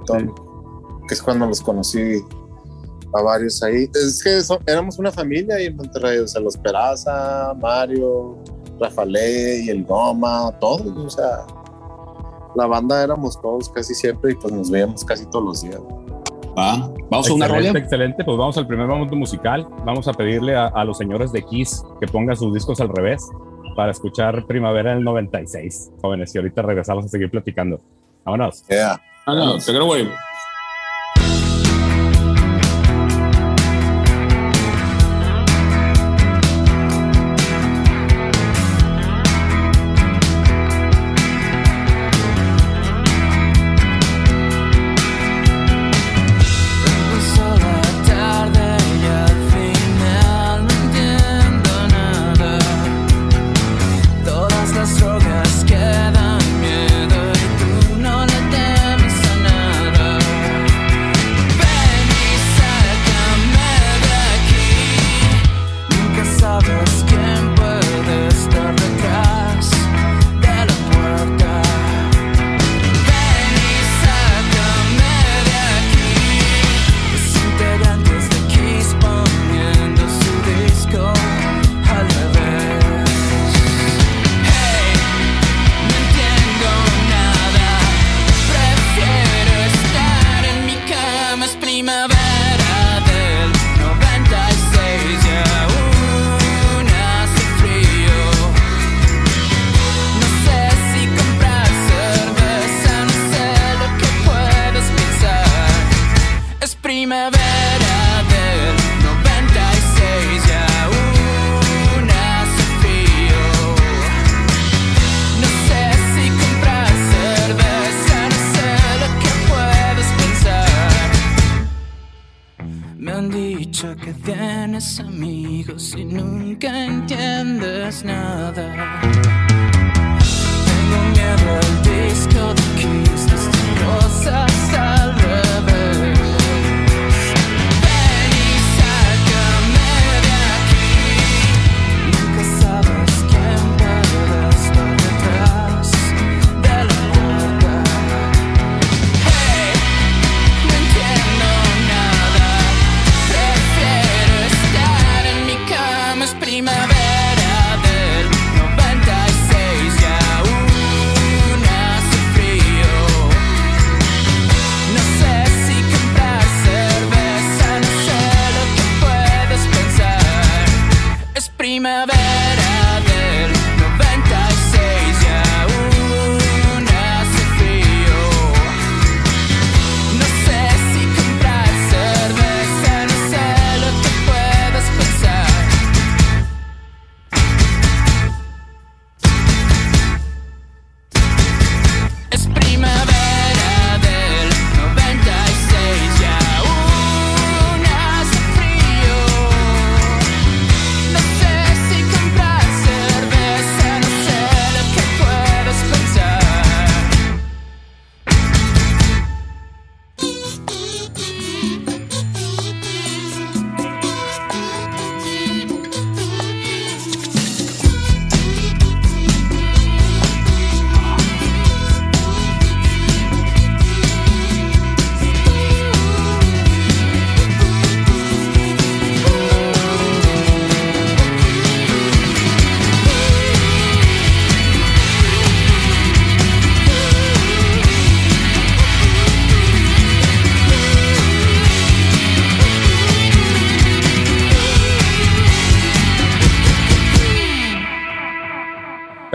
[0.07, 0.27] Sí.
[1.09, 2.23] Que es cuando los conocí
[3.15, 3.89] a varios ahí.
[3.95, 6.19] Es que so, éramos una familia ahí en Monterrey.
[6.19, 8.37] O sea, los Peraza, Mario,
[8.81, 10.97] Rafale y el Goma, todos.
[10.97, 11.47] O sea,
[12.55, 15.81] la banda éramos todos casi siempre y pues nos veíamos casi todos los días.
[16.57, 17.71] Va, vamos a una rola.
[17.71, 19.67] Excelente, pues vamos al primer momento musical.
[19.85, 23.29] Vamos a pedirle a, a los señores de Kiss que pongan sus discos al revés
[23.75, 26.35] para escuchar Primavera del 96, jóvenes.
[26.35, 27.81] Y ahorita regresamos a seguir platicando.
[28.25, 28.65] Vámonos.
[28.69, 29.01] Yeah.
[29.27, 29.87] Ah, no, te creo,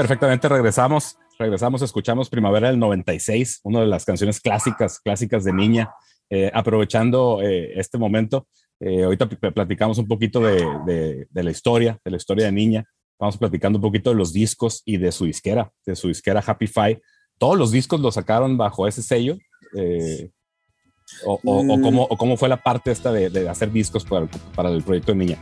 [0.10, 1.20] Perfectamente, regresamos.
[1.38, 5.94] Regresamos, escuchamos Primavera del 96, una de las canciones clásicas, clásicas de niña.
[6.32, 8.48] Eh, aprovechando eh, este momento,
[8.80, 12.52] eh, ahorita pl- platicamos un poquito de, de- de la historia, de la historia de
[12.52, 12.86] niña.
[13.20, 16.66] Vamos platicando un poquito de los discos y de su disquera, de su disquera Happy
[16.66, 17.02] Five.
[17.38, 19.38] Todos los discos los sacaron bajo ese sello.
[19.78, 20.32] eh,
[21.24, 21.82] o, o- o Mm.
[21.84, 25.12] cómo, o cómo fue la parte esta de, de hacer discos para, para el proyecto
[25.12, 25.38] de niña.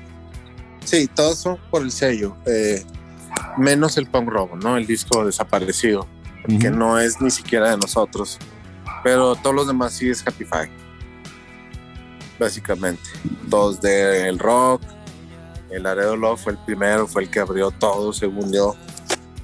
[0.84, 2.36] Sí, todos son por el sello.
[3.58, 4.78] Menos el Punk Robo, ¿no?
[4.78, 6.08] El disco desaparecido,
[6.60, 8.38] que no es ni siquiera de nosotros.
[9.04, 10.72] Pero todos los demás sí es Happy Five.
[12.40, 13.02] Básicamente.
[13.50, 14.82] Todos del rock.
[15.70, 18.76] El Laredo Love fue el primero, fue el que abrió todo, según yo,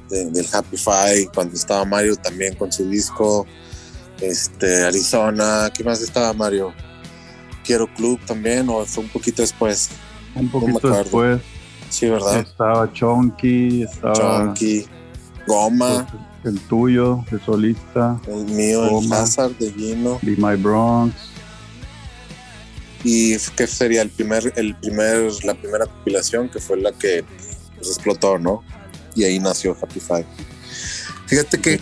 [0.10, 1.30] de- del Happy Five.
[1.34, 3.46] Cuando estaba Mario también con su disco.
[4.22, 5.70] Este, Arizona.
[5.74, 6.74] ¿Qué más estaba Mario?
[7.66, 9.90] Quiero Club también, o fue un poquito después.
[10.36, 11.42] Un poquito después
[11.94, 12.40] Sí, ¿verdad?
[12.40, 14.88] estaba Chonky, estaba Chunky,
[15.46, 16.08] Goma,
[16.44, 19.14] el tuyo, de solista, el mío, el.
[19.14, 20.20] Hazard de Gino.
[20.24, 21.14] Be My Bronx.
[23.04, 27.24] Y que sería el primer, el primer, la primera compilación que fue la que
[27.78, 28.64] pues, explotó, ¿no?
[29.14, 30.26] Y ahí nació Happy Five.
[31.28, 31.80] Fíjate que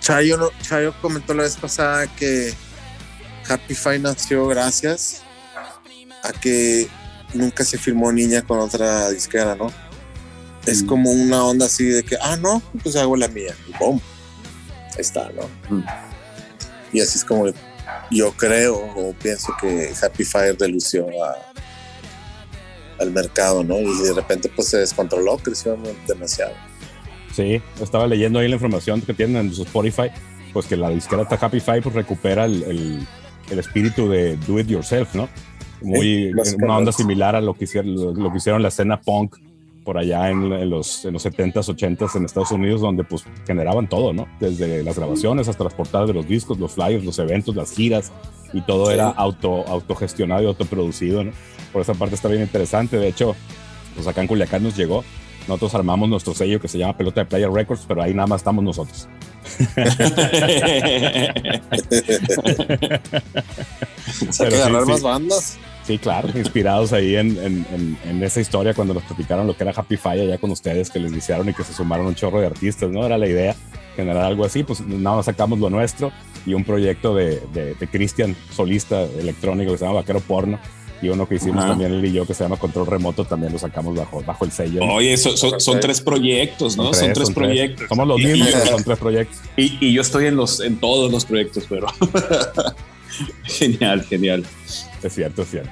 [0.00, 2.52] Chayo, no- Chayo comentó la vez pasada que
[3.48, 5.22] Happy Five nació gracias
[6.22, 6.88] a que
[7.34, 9.72] nunca se firmó niña con otra disquera, ¿no?
[10.66, 10.86] Es Mm.
[10.86, 13.54] como una onda así de que, ah, no, pues hago la mía.
[13.68, 14.00] Y boom,
[14.94, 15.48] ahí está, ¿no?
[15.76, 15.84] Mm.
[16.92, 17.46] Y así es como
[18.10, 21.38] yo creo o pienso que Happy Fire delució a-
[23.00, 23.78] al mercado, ¿no?
[23.80, 26.52] Y de repente pues se descontroló, creció demasiado.
[27.34, 30.10] Sí, estaba leyendo ahí la información que tienen en su Spotify,
[30.52, 33.08] pues que la disquera Happy Five pues recupera el, el-
[33.50, 35.28] el espíritu de do it yourself, ¿no?
[35.84, 39.36] Muy una onda similar a lo que hicieron, lo, lo que hicieron la escena punk
[39.84, 43.88] por allá en, en los, en los 70s, 80s en Estados Unidos, donde pues generaban
[43.88, 44.28] todo, ¿no?
[44.38, 48.12] Desde las grabaciones hasta las portadas de los discos, los flyers, los eventos, las giras,
[48.52, 48.92] y todo Sí.
[48.94, 51.32] era auto, autogestionado y autoproducido, ¿no?
[51.72, 52.96] Por esa parte está bien interesante.
[52.98, 53.34] De hecho,
[53.94, 55.04] pues acá en Culiacán nos llegó.
[55.48, 58.42] Nosotros armamos nuestro sello que se llama Pelota de Playa Records, pero ahí nada más
[58.42, 59.08] estamos nosotros.
[64.38, 64.90] Hay que agarrar sí.
[64.90, 65.58] más bandas.
[65.84, 69.64] Sí, claro, inspirados ahí en, en- en- en esa historia cuando nos platicaron lo que
[69.64, 72.40] era Happy Fire allá con ustedes, que les hicieron y que se sumaron un chorro
[72.40, 73.04] de artistas, ¿no?
[73.04, 73.56] Era la idea,
[73.96, 76.12] generar algo así, pues nada más sacamos lo nuestro
[76.46, 80.58] y un proyecto de, de, de Cristian, solista electrónico que se llama Vaquero Porno,
[81.02, 81.70] y uno que hicimos Ajá.
[81.70, 84.52] también él y yo que se llama Control Remoto, también lo sacamos bajo, bajo el
[84.52, 84.82] sello.
[84.84, 86.94] Oye, son, son- son tres proyectos, ¿no?
[86.94, 87.88] Son tres, son proyectos.
[87.88, 89.38] Somos los mismos, y- pero son tres proyectos.
[89.56, 91.88] Y, y yo estoy en los en todos los proyectos, pero
[93.44, 94.44] genial, genial.
[95.02, 95.70] Es cierto, es cierto.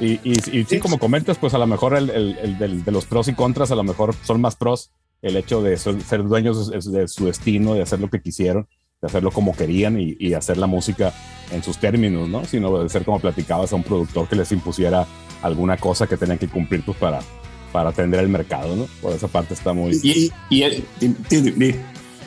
[0.00, 2.90] Y, y, y sí, como comentas, pues a lo mejor el, el- el del- de
[2.92, 6.24] los pros y contras, a lo mejor son más pros el hecho de ser, ser
[6.24, 8.66] dueños de, su destino, de hacer lo que quisieron,
[9.00, 11.12] de hacerlo como querían y, y hacer la música
[11.52, 12.44] en sus términos, ¿no?
[12.44, 15.06] Sino de ser como platicabas a un productor que les impusiera
[15.42, 17.20] alguna cosa que tenían que cumplir pues para,
[17.72, 18.86] para atender el mercado, ¿no?
[19.00, 19.92] Por esa parte está muy...
[20.50, 20.64] Y-
[21.30, 21.36] y-
[21.70, 21.80] y-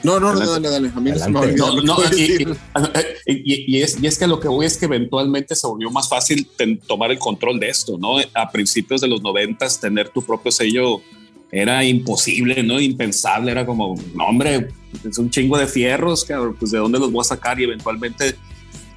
[0.03, 0.91] No, no, no, dale, dale.
[0.95, 1.55] A mí no Adelante.
[1.58, 2.43] No, no, y,
[3.25, 6.08] y- y- es, y es que lo que voy es que eventualmente se volvió más
[6.10, 8.17] fácil ten- tomar el control de esto, ¿no?
[8.34, 11.01] A principios de los noventas, tener tu propio sello
[11.51, 12.79] era imposible, ¿no?
[12.79, 14.67] Impensable, era como, no, hombre,
[15.08, 18.36] es un chingo de fierros, cabrón, pues de dónde los voy a sacar y eventualmente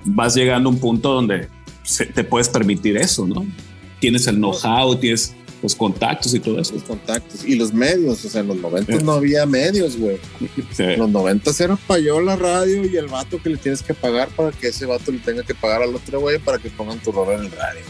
[0.04, 1.48] vas llegando a un punto donde
[1.84, 3.46] se- te puedes permitir eso, ¿no?
[4.00, 6.75] Tienes el know-how, tienes los contactos y todo eso.
[6.75, 9.01] Los contactos y los medios, o sea, en los 90 Eh.
[9.03, 10.18] no había medios, güey.
[10.73, 10.83] Sí.
[10.85, 14.53] En los 90 era payola radio y el vato que le tienes que pagar para
[14.53, 17.35] que ese vato le tenga que pagar al otro güey para que pongan tu rola
[17.35, 17.81] en el radio.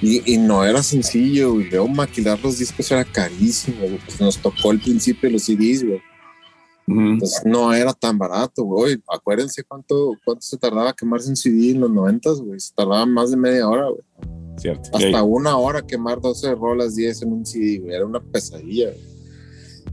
[0.00, 1.68] Y, y no era sencillo, güey.
[1.70, 3.98] Luego maquilar los discos era carísimo, güey.
[4.04, 6.00] Pues nos tocó el principio de los CDs, güey.
[6.86, 8.98] Entonces no era tan barato, güey.
[9.08, 12.58] Acuérdense cuánto, cuánto se tardaba quemarse un CD en los 90, güey.
[12.58, 14.00] Se tardaba más de media hora, güey.
[14.58, 14.90] Cierto.
[14.92, 17.94] Hasta una hora quemar 12 rolas, 10 en un CD, güey.
[17.94, 19.00] Era una pesadilla, güey.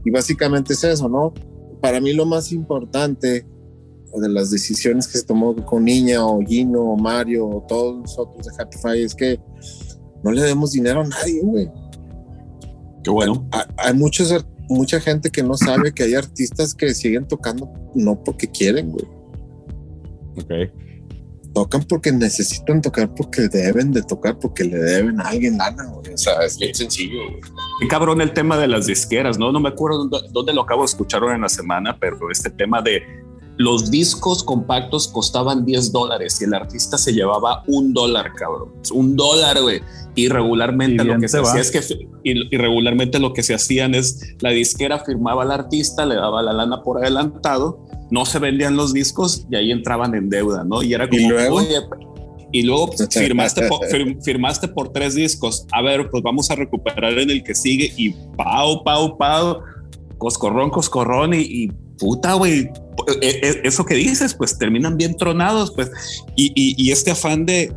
[0.04, 1.32] Y básicamente es eso, ¿no?
[1.80, 3.46] Para mí lo más importante
[4.14, 8.46] de las decisiones que se tomó con Niña o Gino o Mario o todos nosotros
[8.46, 9.38] de Happy Five es que
[10.22, 11.68] no le demos dinero a nadie, güey.
[13.04, 13.46] Qué bueno.
[13.52, 14.32] Hay- Hay muchos,
[14.68, 19.04] mucha gente que no sabe que hay artistas que siguen tocando no porque quieren, güey.
[20.38, 20.72] Ok.
[21.56, 26.12] Tocan porque necesitan tocar, porque deben de tocar, porque le deben a alguien lana, güey.
[26.12, 27.40] O sea, es bien sencillo, güey.
[27.80, 29.50] Qué cabrón el tema de las disqueras, ¿no?
[29.52, 32.50] No me acuerdo dónde, dónde lo acabo de escuchar ahora en la semana, pero este
[32.50, 33.00] tema de
[33.56, 38.74] los discos compactos costaban 10 dólares y el artista se llevaba un dólar, cabrón.
[38.92, 39.80] Un dólar, güey.
[40.14, 41.48] Y regularmente Y lo que se va.
[41.48, 41.80] hacía es que
[42.22, 46.42] y, y regularmente lo que se hacían es la disquera firmaba al artista, le daba
[46.42, 50.82] la lana por adelantado, no se vendían los discos y ahí entraban en deuda, ¿no?
[50.82, 51.56] Y era como, ¿Y luego?
[51.56, 51.74] oye,
[52.52, 55.66] y luego pues, firmaste por, fir- firmaste por tres discos.
[55.72, 59.58] A ver, pues vamos a recuperar en el que sigue y pau, pau, pau,
[60.18, 62.70] coscorrón, coscorrón y, y puta, güey.
[63.20, 65.90] E- e- Eso que dices, pues terminan bien tronados, pues.
[66.36, 67.74] Y, y- y este afán de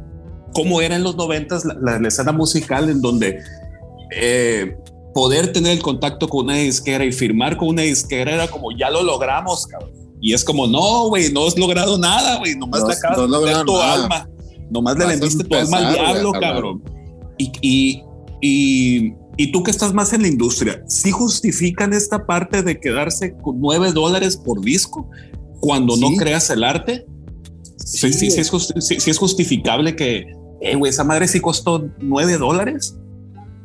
[0.54, 3.40] cómo era en los noventas la, la- la escena musical en donde
[4.16, 4.76] eh,
[5.14, 8.90] poder tener el contacto con una disquera y firmar con una disquera era como ya
[8.90, 9.92] lo logramos, cabrón.
[10.22, 13.40] Y es como, no, güey, no has logrado nada, güey, nomás No le acabas no
[13.40, 13.94] de vender tu nada.
[13.94, 14.30] alma,
[14.70, 16.84] nomás le Vas vendiste tu alma al diablo, cabrón.
[17.38, 18.04] Y, y,
[18.42, 23.34] y, y tú que estás más en la industria, ¿sí justifican esta parte de quedarse
[23.38, 25.10] con nueve dólares por disco
[25.62, 26.18] cuando no Sí.
[26.18, 27.06] creas el arte?
[27.78, 30.26] Sí, sí, sí, es, justi- sí- es justificable que,
[30.62, 32.96] eh, güey, esa madre sí costó nueve dólares.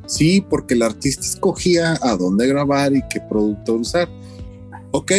[0.06, 4.08] Sí, porque el artista escogía a dónde grabar y qué productor usar.
[4.92, 5.10] Ok,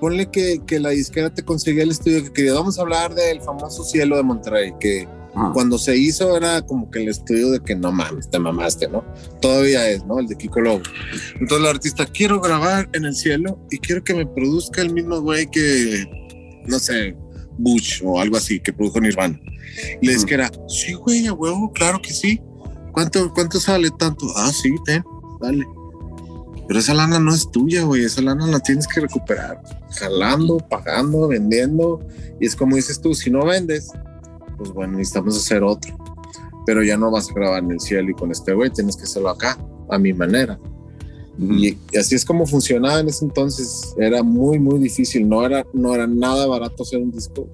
[0.00, 2.54] ponle que, que la disquera te conseguía el estudio que quería.
[2.54, 5.52] Vamos a hablar del famoso cielo de Monterrey, que Ajá.
[5.52, 9.04] cuando se hizo era como que el estudio de que no mames, te mamaste, ¿no?
[9.40, 10.18] Todavía es, ¿no?
[10.18, 10.82] El de Kiko Lobo.
[11.34, 15.20] Entonces el artista, quiero grabar en el cielo y quiero que me produzca el mismo
[15.20, 16.04] güey que,
[16.66, 17.14] no sé,
[17.58, 19.38] Bush o algo así, que produjo Nirvana.
[20.00, 22.40] Y la disquera, sí, güey, a huevo, claro que sí.
[22.92, 24.26] ¿Cuánto, ¿Cuánto sale tanto?
[24.36, 25.04] Ah, sí, ten,
[25.40, 25.64] dale.
[26.70, 28.04] Pero esa lana no es tuya, güey.
[28.04, 29.60] Esa lana la tienes que recuperar.
[29.98, 31.98] Jalando, pagando, vendiendo.
[32.38, 33.90] Y es como dices tú, si no vendes,
[34.56, 35.98] pues bueno, necesitamos hacer otro.
[36.66, 39.02] Pero ya no vas a grabar en el cielo y con este güey, tienes que
[39.02, 39.58] hacerlo acá,
[39.90, 40.60] a mi manera.
[41.40, 43.92] Y, y así es como funcionaba en ese entonces.
[43.98, 45.28] Era muy, muy difícil.
[45.28, 47.48] No era, no era nada barato hacer un disco.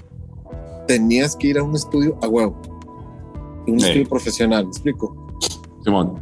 [0.86, 2.60] Tenías que ir a un estudio a huevo.
[3.66, 3.86] Un Sí.
[3.86, 5.16] estudio profesional, ¿me explico?
[5.82, 6.20] Simón.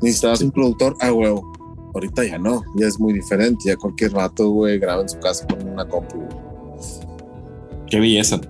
[0.00, 1.52] Necesitabas un productor a huevo.
[1.94, 3.64] Ahorita ya no, ya es muy diferente.
[3.66, 6.24] Ya cualquier rato, güey, graba en su casa con una compu.
[7.86, 8.40] Qué belleza,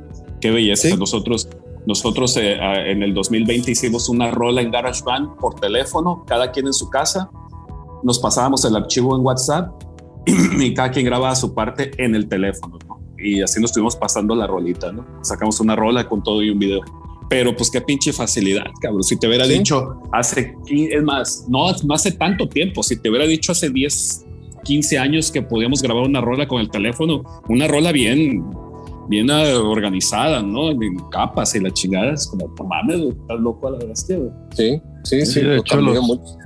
[0.40, 0.88] qué belleza.
[0.88, 0.96] Sí.
[0.96, 1.48] Nosotros,
[1.86, 2.56] nosotros eh,
[2.90, 7.30] en el 2020 hicimos una rola en GarageBand por teléfono, cada quien en su casa.
[8.02, 9.72] Nos pasábamos el archivo en WhatsApp
[10.26, 13.00] y cada quien grababa su parte en el teléfono, ¿no?
[13.18, 15.06] Y así nos estuvimos pasando la rolita, ¿no?
[15.22, 16.80] Sacamos una rola con todo y un video.
[17.28, 19.02] Pero pues qué pinche facilidad, cabrón.
[19.02, 19.54] Si te hubiera Sí.
[19.58, 24.26] dicho hace, es más, no, no hace tanto tiempo, si te hubiera dicho hace 10,
[24.64, 28.44] 15 años que podíamos grabar una rola con el teléfono, una rola bien,
[29.08, 30.70] bien eh, organizada, ¿no?
[30.70, 34.30] En capas y la chingada, es como, mames, estás loco a la bestia, güey.
[34.52, 35.26] Sí, sí, sí.
[35.26, 36.36] Sí, de hecho, los-.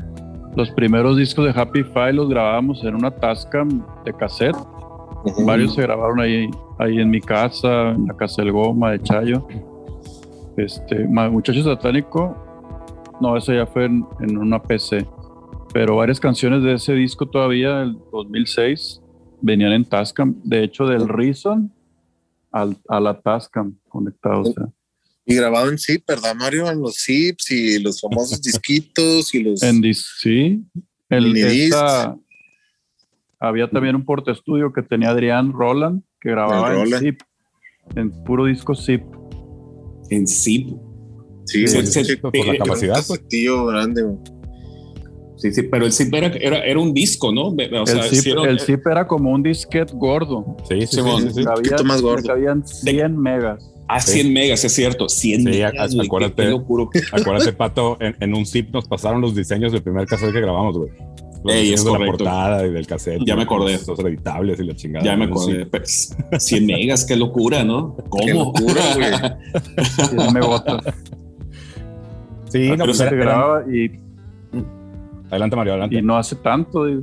[0.56, 4.56] Los primeros discos de Happy Five los grabábamos en una Tascam de cassette.
[5.24, 5.44] Ujú.
[5.44, 6.48] Varios se grabaron ahí,
[6.80, 9.46] ahí en mi casa, en la casa del Goma de Chayo.
[10.58, 12.36] Este, Muchacho Satánico,
[13.20, 15.06] no, eso ya fue en, en una PC.
[15.72, 19.00] Pero varias canciones de ese disco todavía, el 2006,
[19.40, 20.34] venían en Tascam.
[20.44, 21.72] De hecho, del Reason
[22.50, 24.48] al, a la Tascam conectados.
[24.48, 24.64] o sea.
[25.26, 26.70] Y grabado en zip, ¿verdad, Mario?
[26.70, 29.62] En los zips y los famosos disquitos y los.
[29.62, 30.64] En dis- sí,
[31.10, 32.16] el, esta-
[33.38, 37.20] había también un porta estudio que tenía Adrián Roland que grababa en zip,
[37.94, 39.02] en puro disco zip.
[40.10, 40.68] En zip.
[41.44, 43.20] sí, sí, güey, sí, sí, por la era un capacidad, pues.
[43.66, 44.04] grande.
[45.36, 47.48] Sí, sí, pero el zip era, era, era un disco, ¿no?
[47.48, 47.56] O
[47.86, 50.56] sea, el, zip, hicieron- el zip era como un disquete gordo.
[50.68, 51.44] Sí, sí, sí, sí, sí.
[51.44, 52.26] Cabía- poquito más gordo.
[52.26, 53.72] cabían 100 megas.
[53.86, 55.08] Ah, 100 megas, es cierto.
[55.08, 55.94] 100 Sí, megas.
[55.94, 56.34] güey, acuérdate.
[56.34, 56.84] Qué, qué locura.
[57.12, 60.76] Acuérdate, Pato, en, en un zip nos pasaron los diseños del primer cassette que grabamos,
[60.76, 60.90] güey.
[61.44, 62.16] Los Ey, es de la correcto.
[62.24, 63.22] portada y del cassette.
[63.24, 63.78] Ya me acordé.
[63.86, 65.04] Los editables y la chingada.
[65.04, 65.30] Ya me Sí.
[65.30, 65.66] acordé.
[65.66, 67.96] pues, 100 megas, qué locura, ¿no?
[68.08, 68.24] ¿Cómo?
[68.24, 69.10] Qué locura, güey.
[70.18, 70.82] 100 megotas.
[72.50, 73.90] Sí, no, pero pues se grababa y,
[75.30, 75.96] Adelante, Mario, adelante.
[75.96, 76.86] y no hace tanto.
[76.86, 77.02] digo.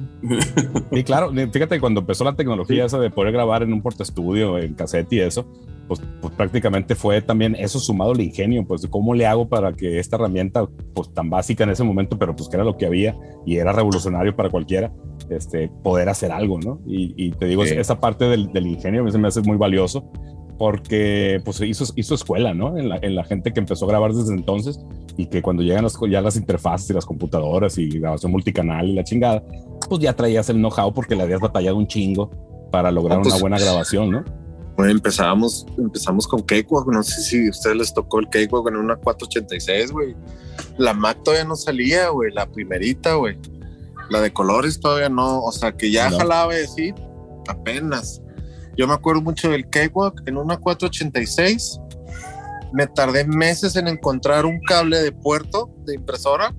[0.92, 1.32] Sí, claro.
[1.52, 5.20] Fíjate, cuando empezó la tecnología esa de poder grabar en un portaestudio, en cassette y
[5.20, 5.46] eso,
[5.88, 10.00] pues, pues prácticamente fue también eso sumado al ingenio, pues cómo le hago para que
[10.00, 13.16] esta herramienta, pues tan básica en ese momento, pero pues que era lo que había
[13.46, 14.92] y era revolucionario para cualquiera,
[15.30, 16.80] este, poder hacer algo, ¿no?
[16.86, 17.74] Y, y te digo, Sí.
[17.76, 20.10] esa parte del, del ingenio a mí se me hace muy valioso
[20.58, 22.78] porque pues hizo, hizo escuela, ¿no?
[22.78, 24.80] En la, en la gente que empezó a grabar desde entonces
[25.18, 28.94] y que cuando llegan las, ya las interfaces y las computadoras y grabación multicanal y
[28.94, 29.44] la chingada,
[29.90, 32.32] pues ya traías el know-how porque le habías batallado un chingo
[32.72, 34.24] para lograr Ah, pues- una buena grabación, ¿no?
[34.78, 36.88] Güey, empezamos, empezamos con Cakewalk.
[36.92, 40.16] No sé si a ustedes les tocó el Cakewalk en una 486, güey.
[40.78, 42.34] La Mac todavía no salía, güey.
[42.34, 43.38] La primerita, güey.
[44.10, 45.42] La de colores todavía no.
[45.44, 46.18] O sea, que ya No.
[46.18, 46.94] jalaba así,
[47.48, 48.22] apenas.
[48.78, 51.80] Yo me acuerdo mucho del Cakewalk en una 486.
[52.74, 56.54] Me tardé meses en encontrar un cable de puerto de impresora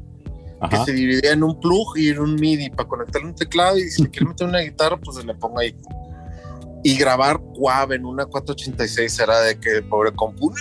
[0.71, 3.91] que se dividía en un plug y en un MIDI para conectarle un teclado y
[3.91, 5.77] si le quiero meter una guitarra, pues le pongo ahí.
[6.87, 10.55] Y grabar Quab en una 486 era de que pobre compu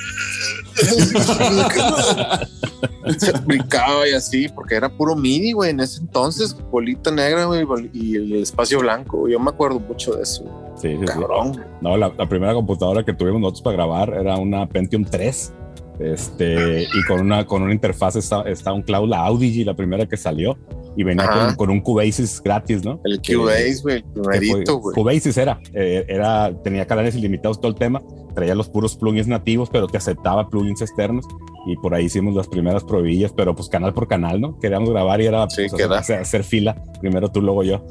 [3.20, 7.64] se brincaba y así, porque era puro MIDI, güey, en ese entonces, bolita negra, güey,
[7.94, 9.30] y el espacio blanco.
[9.30, 10.44] Yo me acuerdo mucho de eso,
[10.76, 11.06] Sí, sí, sí.
[11.06, 11.64] cabrón.
[11.82, 15.54] No, la, la primera computadora que tuvimos nosotros para grabar era una Pentium 3.
[16.00, 20.08] Este, y con una, con una interfaz está, está un Cloud, la Audi, la primera
[20.08, 20.58] que salió,
[20.96, 23.00] y venía con, con un Cubasis gratis, ¿no?
[23.04, 24.96] El Cubase, güey, primerito, güey.
[24.96, 28.02] Cubasis era, eh, era, tenía canales ilimitados todo el tema,
[28.34, 31.26] traía los puros plugins nativos, pero te aceptaba plugins externos,
[31.68, 34.58] y por ahí hicimos las primeras probillas, pero pues canal por canal, ¿no?
[34.60, 36.00] Queríamos grabar y era Sí, pues, era.
[36.00, 37.84] hacer, hacer fila, primero tú, luego yo.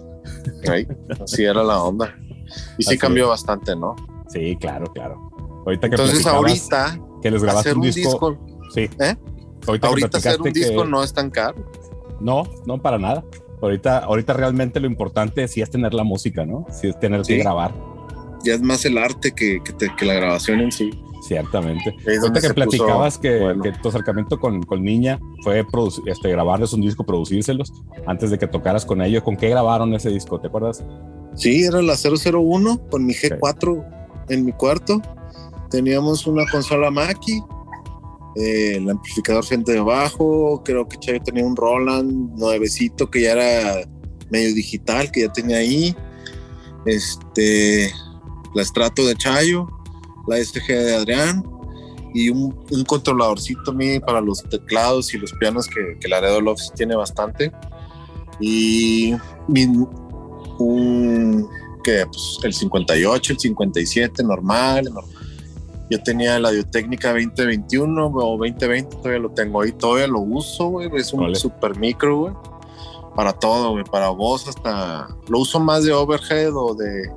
[0.71, 0.87] Ahí,
[1.23, 2.15] así era la onda.
[2.79, 3.95] Y sí Así cambió bastante, ¿no?
[4.29, 5.31] Sí, claro, claro.
[5.67, 8.39] Ahorita que Entonces ahorita que les grabaste hacer un un disco, disco,
[8.75, 8.89] sí.
[9.01, 9.17] ¿Eh?
[9.67, 11.57] Ahorita, ahorita hacer un platicaste que- disco no es tan caro.
[12.21, 13.25] No, no para nada.
[13.63, 16.67] Ahorita, ahorita realmente lo importante sí es tener la música, ¿no?
[16.71, 17.35] Sí es tener Sí.
[17.35, 17.73] que grabar,
[18.45, 20.91] Ya es más el arte que, que, te- que la grabación en sí.
[21.27, 21.95] ciertamente.
[22.21, 23.63] Ahorita que platicabas puso que, bueno.
[23.63, 25.65] que tu acercamiento con, con Niña fue
[26.07, 27.73] este, grabarles un disco, producírselos,
[28.07, 29.23] antes de que tocaras con ellos.
[29.23, 30.39] ¿Con qué grabaron ese disco?
[30.39, 30.85] ¿Te acuerdas?
[31.35, 33.85] Sí, era la 001 con mi G4
[34.29, 35.01] en mi cuarto.
[35.71, 37.43] Teníamos una consola Mackie,
[38.37, 40.63] eh, el amplificador frente de bajo.
[40.65, 43.89] Creo que Chayo tenía un Roland nuevecito que ya era
[44.31, 45.97] medio digital, que ya tenía ahí.
[46.87, 47.93] Este,
[48.55, 49.67] la Strato de Chayo,
[50.27, 51.45] la SG de Adrián
[52.15, 52.53] y un,
[52.87, 57.51] controladorcito mío para los teclados y los pianos que, que Laredo Love sí tiene bastante.
[58.41, 59.15] Y
[60.59, 61.49] un
[61.85, 65.14] que pues, el 58, el 57 normal, normal.
[65.91, 70.91] Yo tenía la Audiotécnica 2021 o 2020, todavía lo tengo ahí, todavía lo uso, güey,
[70.95, 72.35] es un super micro, güey.
[73.15, 77.11] Para todo, güey, para voz hasta lo uso más de overhead o de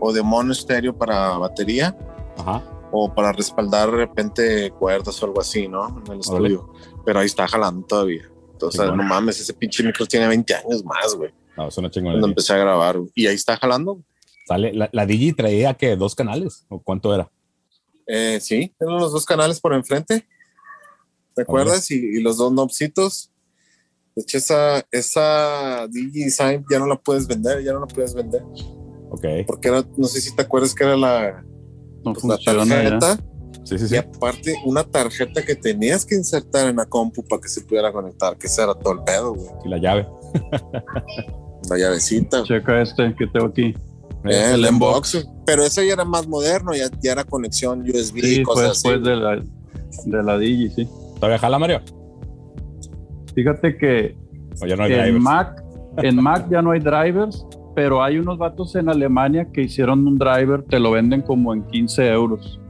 [0.00, 1.96] o de mono estéreo para batería
[2.38, 2.62] Ajá.
[2.90, 6.02] o para respaldar de repente cuerdas o algo así, ¿no?
[6.06, 6.72] En el estudio.
[7.04, 8.28] Pero ahí está jalando todavía.
[8.52, 8.96] Entonces, bueno.
[8.96, 11.30] no mames, ese pinche micro tiene 20 años más, güey.
[11.56, 12.26] No, es una Cuando chingonería.
[12.26, 12.98] empecé a grabar.
[12.98, 13.10] güey.
[13.14, 14.00] Y ahí está jalando.
[14.48, 17.30] Sale, la, la Digi traía que dos canales, ¿o cuánto era?
[18.06, 20.26] Eh, sí, eran los dos canales por enfrente.
[21.34, 21.90] ¿Te acuerdas?
[21.90, 23.30] Y, y los dos knobsitos.
[24.14, 28.14] De hecho, esa, esa Digi Design ya no la puedes vender, ya no la puedes
[28.14, 28.42] vender.
[29.10, 29.24] Ok.
[29.46, 31.44] Porque era, no sé si te acuerdas que era la,
[32.04, 32.54] No pues, la ya.
[32.66, 33.18] tarjeta.
[33.64, 33.96] Sí, sí, Y sí.
[33.96, 38.38] aparte, una tarjeta que tenías que insertar en la compu para que se pudiera conectar,
[38.38, 39.48] que ese era todo el pedo, güey.
[39.64, 40.06] Y la llave.
[41.68, 42.44] La llavecita.
[42.44, 43.74] Checa este que tengo aquí.
[44.28, 45.26] Eh, el Inbox.
[45.44, 48.88] Pero ese ya era más moderno, ya, ya era conexión USB, Sí, fue cosas así.
[48.88, 49.42] después de la.
[50.04, 50.88] de la Digi, sí.
[51.16, 51.80] ¿Todavía jala, Mario?
[53.34, 54.16] Fíjate que
[54.62, 55.22] O ya no hay en drivers.
[55.22, 55.62] Mac,
[55.98, 60.16] en Mac ya no hay drivers, pero hay unos vatos en Alemania que hicieron un
[60.18, 62.60] driver, te lo venden como en 15 euros.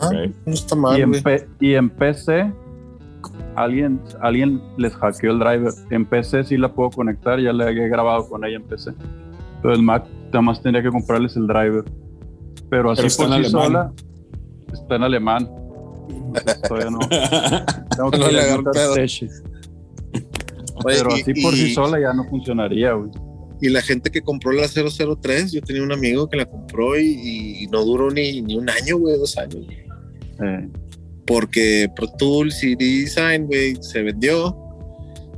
[0.00, 0.10] Ah,
[0.44, 1.12] no está Y mal, en,
[1.58, 2.52] y en PC,
[3.56, 5.72] alguien, alguien les hackeó el driver.
[5.90, 8.92] En PC sí la puedo conectar, ya le he grabado con ella en PC.
[9.62, 11.84] Pero el Mac, nada más tendría que comprarles el driver.
[12.70, 13.50] Pero así Pero por sí alemán.
[13.50, 13.92] sola,
[14.72, 15.48] está en alemán.
[16.08, 16.98] Entonces, todavía no.
[17.96, 18.52] Tengo que No le.
[20.84, 23.10] Oye, Pero y- así por y- sí sola ya no funcionaría, güey.
[23.60, 27.62] Y la gente que compró la 003, yo tenía un amigo que la compró y,
[27.62, 29.64] y no duró ni, ni un año, güey, dos años.
[30.44, 30.68] Eh,
[31.26, 34.54] Porque Pro Tools y Design, güey, se vendió.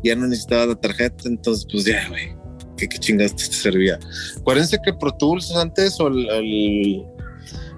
[0.02, 2.34] Ya no necesitaba la tarjeta, entonces, pues ya, güey.
[2.78, 3.98] ¿Qué, qué chingados te servía?
[4.40, 7.06] Acuérdense que Pro Tools antes o el, el-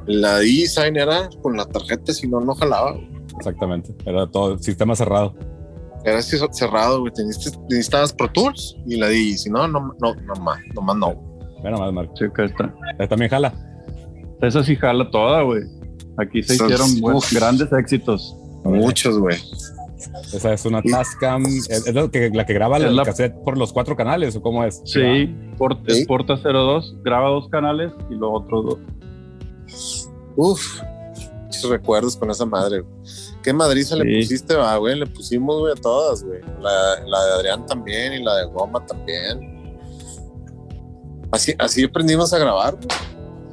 [0.07, 2.97] la Design era con la tarjeta, si no, no jalaba.
[3.37, 3.95] Exactamente.
[4.07, 5.35] Era todo sistema cerrado.
[6.05, 7.13] Era así cerrado, güey.
[7.13, 10.97] Tenías- Necesitabas Pro Tools y la Digi, si no, no, no, no más, no más
[10.97, 11.15] no.
[11.61, 12.15] Bueno, más, Marco.
[12.17, 12.75] sí, acá está.
[12.99, 13.53] Eh, También jala.
[14.41, 15.63] Esa sí jala toda, güey.
[16.17, 17.33] Aquí se hicieron uf.
[17.33, 18.35] grandes éxitos.
[18.65, 19.37] Muchos, güey.
[20.33, 21.45] Esa es una Tascam.
[21.47, 24.43] ¿Es, es lo que, la que graba el la- cassette por los cuatro canales o
[24.43, 24.81] cómo es?
[24.85, 26.01] Sí, Port- Sí.
[26.03, 30.09] es Porta 02, graba dos canales y los otros dos.
[30.37, 30.83] Uf,
[31.45, 32.85] muchos recuerdos con esa madre.
[33.43, 34.17] ¿Qué madriza le Sí.
[34.27, 34.99] pusiste, va, güey?
[34.99, 36.41] Le pusimos, güey, a todas, güey.
[36.61, 39.59] La, la de Adrián también y la de Goma también.
[41.33, 42.89] Así, así aprendimos a grabar, güey,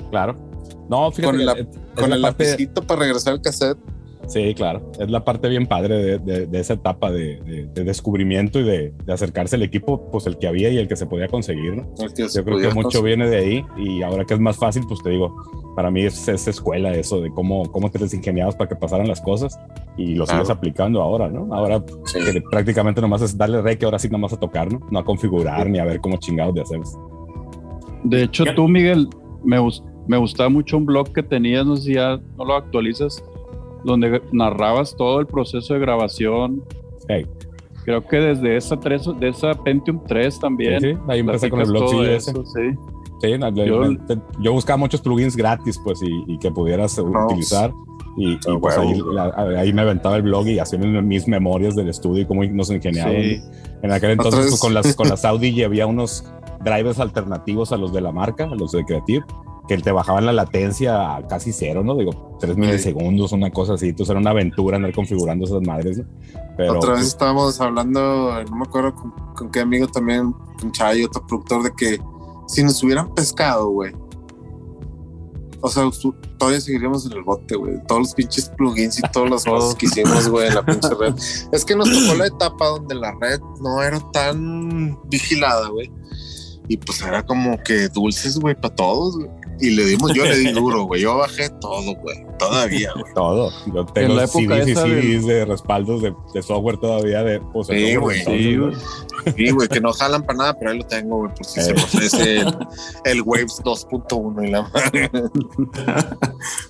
[0.09, 0.37] Claro.
[0.89, 1.53] No, fíjate Con la-
[1.95, 3.77] con el parte- lapicito para regresar al cassette.
[4.27, 4.91] Sí, claro.
[4.99, 8.63] Es la parte bien padre de, de- de esa etapa de, de- de descubrimiento y
[8.63, 11.75] de, de acercarse al equipo, pues el que había y el que se podía conseguir,
[11.77, 11.87] ¿no?
[12.13, 15.01] que Yo creo que mucho viene de ahí y ahora que es más fácil, pues
[15.01, 15.33] te digo,
[15.77, 19.07] para mí es, es escuela eso de cómo, cómo te les ingeniabas para que pasaran
[19.07, 19.57] las cosas
[19.95, 20.57] y lo sigues Claro.
[20.57, 21.53] aplicando ahora, ¿no?
[21.53, 22.19] Ahora Sí.
[22.19, 24.81] que prácticamente nomás es darle rey que ahora sí nomás a tocar, ¿no?
[24.91, 26.81] No a configurar ni a ver cómo chingados de hacer.
[28.03, 28.55] De hecho, Ya.
[28.55, 29.07] tú, Miguel,
[29.43, 29.57] me,
[30.07, 33.23] me gustaba mucho un blog que tenías, no sé si ya no lo actualizas,
[33.83, 36.63] donde narrabas todo el proceso de grabación.
[37.07, 37.25] Hey.
[37.85, 40.81] Creo que desde esa, 3, de esa Pentium 3 también.
[40.81, 42.75] Sí, sí, ahí empecé con el blog, todo eso, sí.
[43.21, 43.29] Sí,
[44.41, 47.71] Yo- buscaba muchos plugins gratis, pues, y, y que pudieras No, utilizar.
[48.17, 49.13] Y, y, pues ahí, huevo.
[49.13, 52.69] la- ahí me aventaba el blog y hacía mis, memorias del estudio y cómo nos
[52.71, 53.21] ingeniábamos.
[53.21, 53.41] Sí.
[53.83, 56.25] En aquel entonces, pues, con las, con las Audi había unos
[56.63, 59.23] drivers alternativos a los de la marca, a los de Creative,
[59.67, 61.95] que te bajaban la latencia a casi cero, ¿no?
[61.95, 63.89] Digo, tres milisegundos, una cosa así.
[63.89, 66.05] Entonces era una aventura andar configurando esas madres, ¿no?
[66.55, 70.71] Pero Otra vez pues, estábamos hablando, no me acuerdo con, con qué amigo también, con
[70.71, 71.99] Chay, otro productor, de que
[72.47, 73.93] si nos hubieran pescado, güey.
[75.61, 75.89] O sea,
[76.37, 77.75] todavía seguiríamos en el bote, güey.
[77.87, 81.15] Todos los pinches plugins y todas las cosas que hicimos, güey, en la pinche red.
[81.51, 85.91] Es que nos tocó la etapa donde la red no era tan vigilada, güey.
[86.67, 89.29] Y pues era como que dulces, güey, para todos, güey.
[89.59, 91.01] Y le dimos, yo le di duro, güey.
[91.01, 92.26] Yo bajé todo, güey.
[92.39, 93.13] Todavía, güey.
[93.13, 93.51] todo.
[93.73, 97.39] Yo En tengo la época CDs y CDs de respaldos de, de software todavía de
[97.39, 98.23] pues, Sí, güey.
[99.35, 99.67] Sí, güey.
[99.67, 101.75] Que no jalan para nada, pero ahí lo tengo, güey, por si se Eh.
[101.75, 102.55] ofrece el,
[103.05, 105.09] el Waves 2.1 y la madre.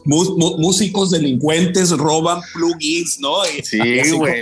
[0.05, 3.45] Músicos delincuentes roban plugins, ¿no?
[3.45, 4.41] Y, Sí, güey,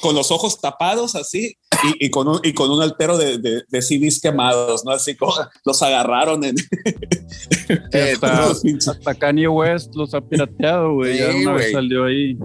[0.00, 1.56] con, los ojos tapados así
[1.98, 4.90] y, y con, un, y con un altero de, de, de CDs quemados, ¿no?
[4.92, 5.32] Así como
[5.64, 6.56] los agarraron en
[7.92, 8.50] Eh, hasta,
[8.90, 11.18] hasta Kanye West los ha pirateado, güey.
[11.18, 11.72] ya Sí, una vez güey.
[11.72, 12.38] salió ahí.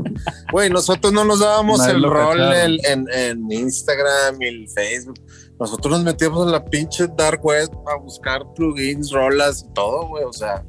[0.52, 5.20] Güey, nosotros no nos dábamos Nadie el rol en, en, en Instagram y el Facebook.
[5.60, 10.24] Nosotros nos metíamos en la pinche Dark Web a buscar plugins, rolas y todo, güey.
[10.26, 10.64] O sea,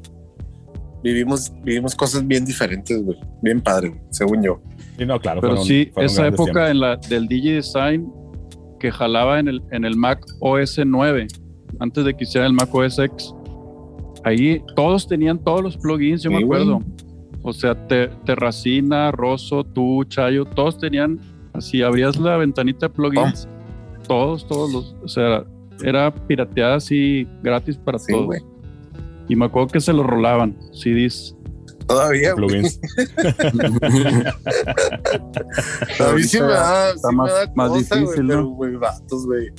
[1.03, 3.17] vivimos, vivimos cosas bien diferentes, güey.
[3.41, 4.61] Bien padre, según yo.
[4.97, 5.41] Sí, no, claro.
[5.41, 8.11] Pero fueron- sí, fueron esa época en la, del DigiDesign
[8.79, 11.27] que jalaba en el, en el Mac OS 9,
[11.79, 13.33] antes de que hiciera el Mac OS X,
[14.23, 16.61] ahí todos tenían todos los plugins, yo me güey.
[16.61, 16.83] acuerdo.
[17.43, 21.19] O sea, Te- Terracina, Rosso, tú, Chayo, todos tenían,
[21.53, 23.47] así abrías la ventanita de plugins,
[24.07, 25.45] todos, todos los, o sea,
[25.83, 28.25] era pirateada así gratis para Sí, todos.
[28.25, 28.41] güey.
[29.29, 31.35] Y me acuerdo que se lo rolaban, CDs.
[31.87, 32.47] Todavía, güey.
[32.47, 32.79] plugins.
[35.99, 38.75] A mí sí me da, Está sí más- me da más cosa, difícil, pero, güey,
[38.75, 39.49] vatos, güey.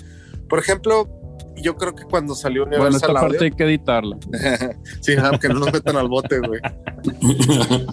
[0.49, 1.09] Por ejemplo,
[1.63, 4.17] yo creo que cuando salió Bueno, Universal esta Audio, parte hay que editarla.
[5.01, 6.61] sí, ajá, que no nos metan al bote, güey.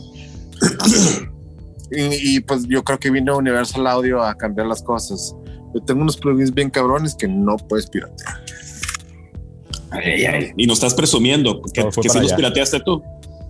[1.91, 5.35] Y, y, pues yo creo que vino Universal Audio a cambiar las cosas.
[5.73, 8.43] Yo tengo unos plugins bien cabrones que no puedes piratear.
[9.91, 13.03] Ay, ay, Y nos estás presumiendo que, que sí para los pirateaste tú.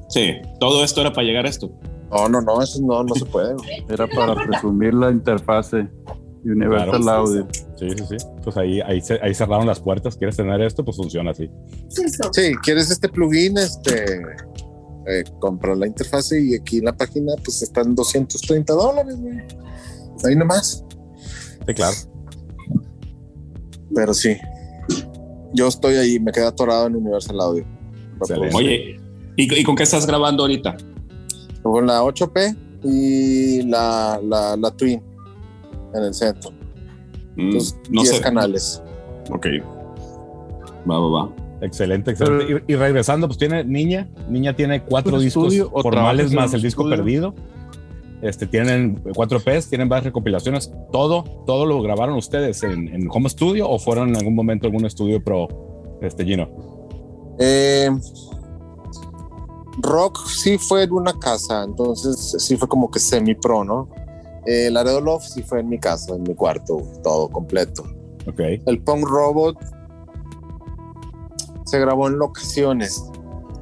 [0.10, 1.72] Sí, todo esto era para llegar a esto.
[2.12, 3.54] No, no, no, eso no, no se puede.
[3.54, 3.86] güey.
[3.90, 5.88] Era para presumir la interfase
[6.46, 7.28] Universal Claro.
[7.28, 7.48] Audio.
[7.76, 8.26] Sí, sí, sí.
[8.44, 10.16] Pues ahí, ahí, ahí cerraron las puertas.
[10.16, 10.86] ¿Quieres tener esto?
[10.86, 11.50] Pues funciona así.
[11.90, 14.22] Sí, quieres este plugin, este,
[15.08, 19.38] eh, compra la interfase y aquí en la página pues están 230 dólares, güey.
[20.24, 20.84] Ahí nomás.
[21.68, 21.96] Sí, claro.
[23.94, 24.36] Pero sí,
[25.54, 27.66] yo estoy ahí, me quedé atorado en Universal Audio.
[28.54, 29.00] Oye,
[29.36, 30.76] ¿y, y con qué estás grabando ahorita?
[31.64, 35.02] Con la 8P y la, la, la Twin
[35.96, 36.52] en el centro.
[37.36, 38.22] Mm, Entonces, no 10 sé.
[38.22, 38.82] canales.
[39.32, 39.48] Ok.
[40.90, 41.30] Va, va, va.
[41.62, 42.64] Excelente, excelente.
[42.68, 44.08] y, y regresando, pues tiene Niña.
[44.30, 46.98] Niña tiene cuatro ¿Un discos estudio formales más el disco estudio?
[46.98, 47.36] perdido.
[48.22, 50.72] Este, tienen cuatro P's, tienen varias recopilaciones.
[50.92, 54.70] Todo, todo lo grabaron ustedes en, en home studio o fueron en algún momento a
[54.70, 55.48] algún estudio pro,
[56.02, 56.50] este Gino.
[57.40, 57.90] Eh,
[59.82, 63.90] rock sí fue en una casa, entonces sí fue como que semi-pro, ¿no?
[64.46, 67.84] Eh, Laredo Love sí fue en mi casa, en mi cuarto, todo completo.
[68.38, 69.58] El Punk Robot
[71.66, 73.04] se grabó en locaciones.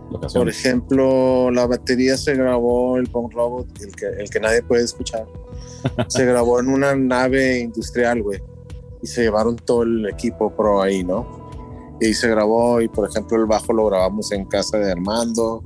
[0.05, 0.59] Por locaciones.
[0.59, 5.25] ejemplo, la batería se grabó, el Punk Robot, el que, el que nadie puede escuchar,
[6.07, 8.41] se grabó en una nave industrial, güey.
[9.01, 11.43] Y se llevaron todo el equipo pro ahí, ¿no?
[11.99, 15.63] Y se grabó y, por ejemplo, el bajo lo grabamos en casa de Armando,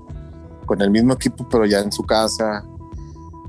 [0.66, 2.64] con el mismo equipo, pero ya en su casa.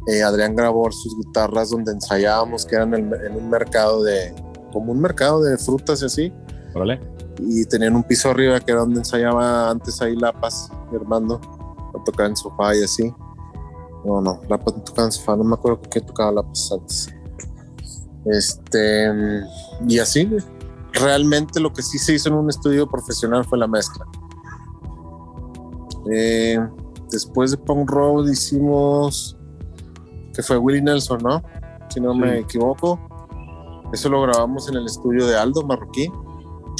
[0.08, 4.34] Eh, Adrián grabó sus guitarras donde ensayábamos, que eran en, en un mercado de,
[4.72, 6.32] como un mercado de frutas y así.
[6.74, 7.00] Órale.
[7.38, 11.40] y tenían un piso arriba que era donde ensayaba antes ahí Lapas y Armando
[11.98, 13.14] a tocar en sofá y así.
[14.04, 17.08] No no Lapas no tocaba en sofá no me acuerdo qué tocaba Lapas antes.
[18.26, 19.10] Este
[19.88, 20.28] y así
[20.92, 24.04] realmente lo que sí se hizo en un estudio profesional fue la mezcla.
[26.12, 26.58] Eh,
[27.10, 29.37] después de Punk Road hicimos
[30.38, 31.42] que fue Willie Nelson no
[31.88, 32.98] si no me equivoco
[33.92, 36.10] eso lo grabamos en el estudio de Aldo Marroquí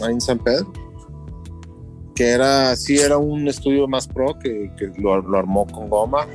[0.05, 0.71] ahí en San Pedro.
[2.15, 6.27] Que era, sí, era un estudio más pro que, que lo, lo armó con goma.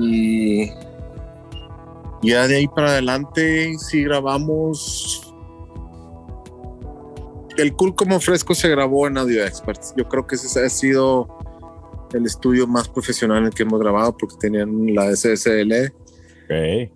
[0.00, 0.70] Y
[2.22, 5.34] ya de ahí para adelante sí grabamos.
[7.56, 9.92] El Cool como Fresco se grabó en Audio Experts.
[9.96, 11.28] Yo creo que ese ha sido
[12.14, 15.92] el estudio más profesional en el que hemos grabado porque tenían la SSL,
[16.44, 16.90] Ok.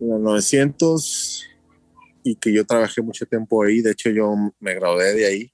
[0.00, 1.46] la 900
[2.24, 3.80] y que yo trabajé mucho tiempo ahí.
[3.80, 5.52] De hecho, yo me gradué de ahí.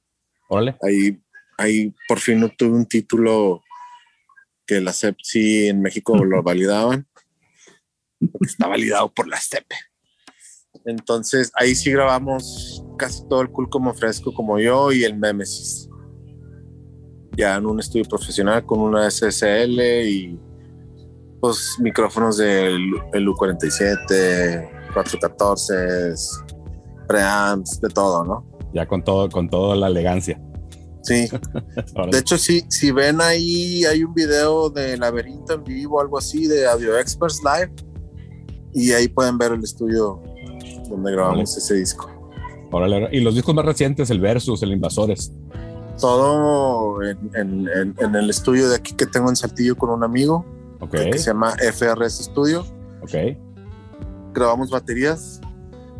[0.83, 1.19] Ahí,
[1.57, 3.63] ahí por fin obtuve un título
[4.67, 7.07] que la CEP sí en México lo validaban,
[8.41, 9.67] está validado por la CEP.
[10.85, 15.89] Entonces ahí sí grabamos casi todo el cool como fresco como yo y el Nemesis.
[17.37, 20.39] Ya en un estudio profesional con una SSL y
[21.41, 26.15] pues micrófonos del el U47, 414,
[27.09, 28.47] preamps, de todo, ¿no?
[28.73, 30.41] Ya con todo, con toda la elegancia.
[31.03, 31.29] Sí.
[32.11, 36.47] De hecho, si, si ven ahí, hay un video de Laberinto en vivo, algo así,
[36.47, 37.73] de Audio Experts Live.
[38.73, 40.23] Y ahí pueden ver el estudio
[40.89, 42.11] donde grabamos ese disco.
[42.71, 43.09] Órale.
[43.13, 45.33] Y los discos más recientes, el Versus, el Invasores.
[46.01, 50.03] Todo en, en- en- en el estudio de aquí que tengo en Saltillo con un
[50.05, 50.45] amigo,
[50.81, 50.91] Ok.
[50.91, 52.65] que se llama FRS Studio.
[53.03, 53.37] Ok.
[54.35, 55.41] Grabamos baterías.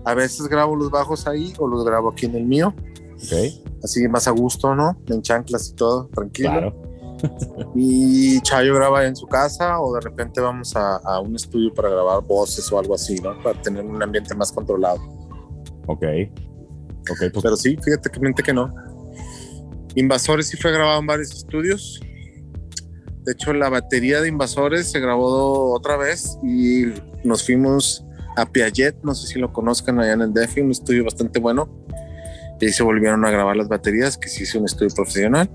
[0.05, 2.75] A veces grabo los bajos ahí o los grabo aquí en el mío.
[3.15, 3.63] Ok.
[3.85, 4.97] Así más a gusto, ¿no?
[5.09, 6.51] En chanclas y todo, tranquilo.
[6.51, 6.83] Claro.
[7.77, 11.89] Y Chayo graba en su casa o de repente vamos a, a un estudio para
[11.89, 13.41] grabar voces o algo así, ¿no?
[13.45, 14.99] Para tener un ambiente más controlado.
[15.87, 16.03] Ok.
[17.11, 18.75] Ok, pues Pero sí, fíjate que mente que no.
[19.95, 22.01] Invasores sí fue grabado en varios estudios.
[23.25, 26.87] De hecho, la batería de Invasores se grabó otra vez y
[27.25, 28.05] nos fuimos
[28.37, 31.69] a Piaget, no sé si lo conozcan allá en el DEFI, un estudio bastante bueno.
[32.61, 35.51] Y ahí se volvieron a grabar las baterías, que sí es un estudio profesional.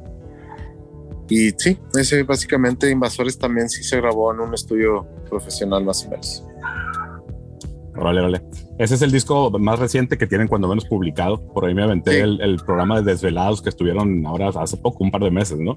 [1.30, 6.10] Y sí, ese básicamente Invasores también sí se grabó en un estudio profesional más o
[6.10, 6.44] menos.
[7.98, 8.41] Órale, órale.
[8.78, 11.41] Ese es el disco más reciente que tienen cuando menos publicado.
[11.54, 12.18] Por ahí me aventé Sí.
[12.20, 15.76] el, el programa de Desvelados que estuvieron ahora hace poco, un par de meses, ¿no?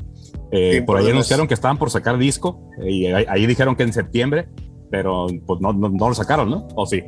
[0.52, 3.74] Eh, Sí, por ahí anunciaron que estaban por sacar disco eh, y ahí, ahí dijeron
[3.76, 4.48] que en septiembre,
[4.90, 6.68] pero pues no, no, no lo sacaron, ¿no?
[6.74, 7.02] ¿O sí?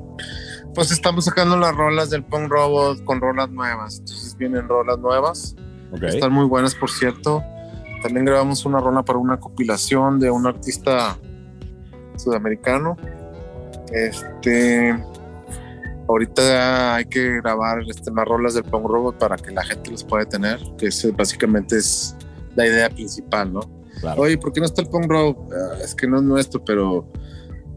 [0.74, 3.98] Pues estamos sacando las rolas del Punk Robot con rolas nuevas.
[3.98, 5.56] Entonces vienen rolas nuevas.
[5.92, 6.04] Ok.
[6.04, 7.42] Están muy buenas, por cierto.
[8.02, 11.18] También grabamos una rola para una compilación de un artista
[12.16, 12.96] sudamericano.
[13.92, 15.04] Este.
[16.08, 20.02] Ahorita hay que grabar este, más rolas del Punk Robot para que la gente los
[20.04, 22.16] pueda tener, que ese básicamente es
[22.54, 23.60] la idea principal, ¿no?
[24.00, 24.22] Claro.
[24.22, 25.48] Oye, ¿por qué no está el Punk Row?
[25.52, 27.08] "Ah, es que no es nuestro, pero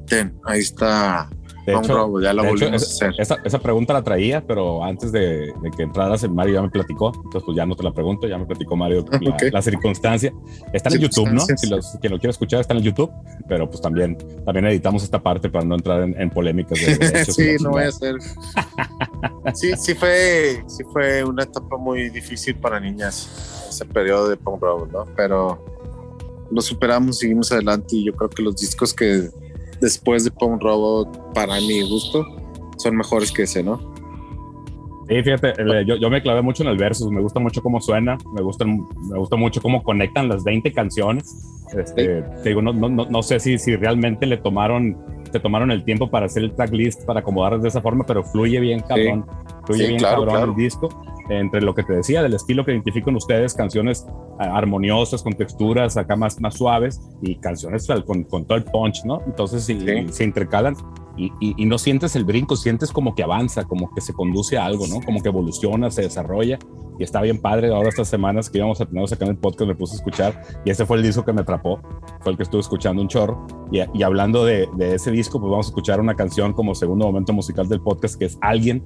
[0.07, 1.29] ten, ahí está
[1.65, 3.21] De hecho, ya lo de hecho, volvimos es- a hacer.
[3.21, 7.11] esa, esa pregunta la traía, pero antes de, de que entraras, Mario ya me platicó.
[7.15, 9.43] Entonces, pues ya no te la pregunto, ya me platicó Mario la, Ok.
[9.51, 10.31] la circunstancia.
[10.73, 11.41] Está en YouTube, ¿no?
[11.41, 13.11] Si los, quien lo quiere escuchar está en el YouTube,
[13.47, 16.79] pero pues también, también editamos esta parte para no entrar en, en polémicas.
[16.79, 18.15] De y sí, la no voy a hacer.
[19.53, 24.61] Sí, sí fue, sí fue una etapa muy difícil para niñas, ese periodo de Punk
[24.61, 25.05] Rock, ¿no?
[25.15, 25.63] Pero
[26.51, 29.29] lo superamos, seguimos adelante y yo creo que los discos que
[29.85, 32.25] después de Punk Rock, para mi gusto,
[32.77, 33.79] son mejores que ese, ¿no?
[35.07, 37.79] Sí, fíjate, el- yo, yo me clavé mucho en el versus, me gusta mucho cómo
[37.79, 41.35] suena, me gusta, me gusta mucho cómo conectan las 20 canciones.
[41.77, 44.97] Este, te digo, no, no, no, sé si, si realmente le tomaron,
[45.31, 48.59] se tomaron el tiempo para hacer el tracklist, para acomodarlas de esa forma, pero fluye
[48.59, 49.25] bien cabrón,
[49.65, 50.51] fluye Sí, bien claro, cabrón claro.
[50.51, 50.89] el disco.
[51.29, 54.05] Entre lo que te decía, del estilo que identifican ustedes, canciones
[54.39, 59.03] ah, armoniosas, con texturas acá más, más suaves y canciones con, con todo el punch,
[59.05, 59.21] ¿no?
[59.25, 59.79] Entonces sí,
[60.11, 60.75] se intercalan
[61.17, 64.57] y, y- y no sientes el brinco, sientes como que avanza, como que se conduce
[64.57, 65.01] a algo, ¿no?
[65.01, 66.59] Como que evoluciona, se desarrolla
[66.99, 67.73] y está bien padre.
[67.73, 70.41] Ahora estas semanas que íbamos a tener acá en el podcast me puse a escuchar
[70.65, 71.79] y ese fue el disco que me atrapó,
[72.21, 73.47] fue el que estuve escuchando un chorro.
[73.71, 77.05] Y, y hablando de, de ese disco, pues vamos a escuchar una canción como segundo
[77.05, 78.83] momento musical del podcast que es Alguien,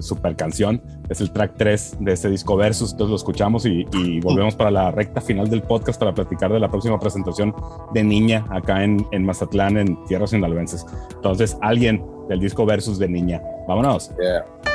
[0.00, 4.20] super canción, es el track 3 de este disco Versus, entonces lo escuchamos y, y
[4.20, 7.54] volvemos para la recta final del podcast para platicar de la próxima presentación
[7.92, 10.86] de Niña acá en, en Mazatlán, en Tierras Sinaloenses.
[11.14, 13.42] Entonces, Alguien del disco Versus de Niña.
[13.66, 14.10] Vámonos.
[14.16, 14.71] Yeah.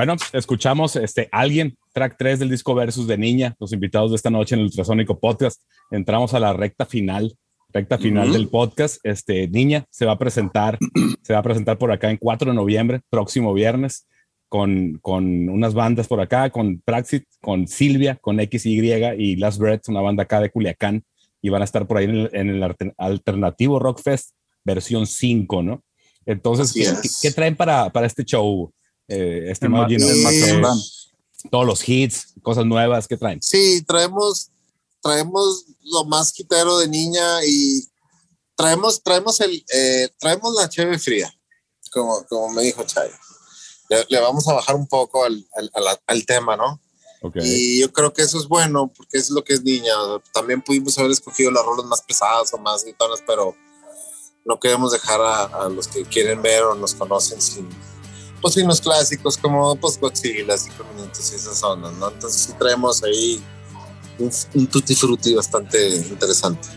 [0.00, 4.30] Bueno, escuchamos este Alguien, track 3 del disco Versus de Niña, los invitados de esta
[4.30, 5.60] noche en el Ultrasónico Podcast.
[5.90, 7.36] Entramos a la recta final,
[7.68, 8.96] recta final del podcast.
[9.04, 10.78] Este Niña se va a presentar,
[11.22, 14.06] se va a presentar por acá en 4 de noviembre, próximo viernes,
[14.48, 18.80] con, con unas bandas por acá, con Praxit, con Silvia, con XY
[19.18, 21.04] y Last Breath, una banda acá de Culiacán,
[21.42, 24.30] y van a estar por ahí en el, en el alternativo Rock Fest,
[24.64, 25.84] versión 5, ¿no?
[26.24, 27.18] Entonces, Así ¿qué, es.
[27.20, 28.72] qué- qué traen para, para este show,
[29.10, 30.06] eh, estimado Ma- Gino?
[30.06, 30.78] Mazatlán.
[31.50, 33.40] todos los hits, cosas nuevas que traen.
[33.42, 34.50] Sí, traemos
[35.02, 37.88] traemos lo más quitero de niña y
[38.54, 41.32] traemos, traemos el, eh, traemos la cheve fría,
[41.90, 43.08] como, como me dijo Chay.
[43.88, 46.78] Le, le vamos a bajar un poco al, al, al- al tema, ¿no?
[47.22, 47.36] Ok.
[47.42, 49.92] Y yo creo que eso es bueno, porque es lo que es niña.
[50.34, 53.56] También pudimos haber escogido las rolas más pesadas o más gritonas, pero
[54.44, 57.68] no queremos dejar a, a los que quieren ver o nos conocen sin,
[58.40, 62.08] pues, sin los clásicos como pues, Godzilla, Cinco Minutos y esas ondas, ¿no?
[62.10, 63.42] Entonces sí traemos ahí
[64.18, 66.68] un, un tutti frutti bastante interesante.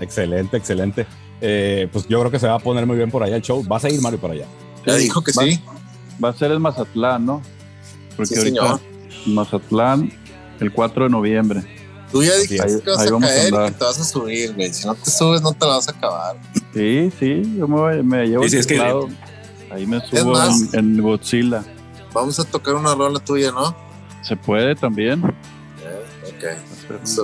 [0.00, 1.06] Excelente, excelente.
[1.40, 3.62] Eh, pues yo creo que se va a poner muy bien por allá el show.
[3.66, 4.46] ¿Vas a ir, Mario, para allá?
[4.86, 5.60] Ya dijo que va, sí.
[6.22, 7.42] Va a ser en Mazatlán, ¿no?
[8.16, 8.80] Porque Sí, ahorita señor.
[9.26, 10.12] Mazatlán
[10.60, 11.62] el 4 de noviembre.
[12.12, 12.80] Tú ya dijiste es.
[12.80, 14.72] que vas Ahí a vamos a caer y que te vas a subir, güey.
[14.72, 16.36] Si no te subes, no te la vas a acabar.
[16.72, 19.08] Sí, sí, yo me, me llevo Sí, sí, es que- teclado.
[19.74, 21.64] Ahí me subo más- en, en Godzilla.
[22.12, 23.74] Vamos a tocar una rola tuya, ¿no?
[24.22, 25.22] Se puede también.
[25.24, 26.44] Ok.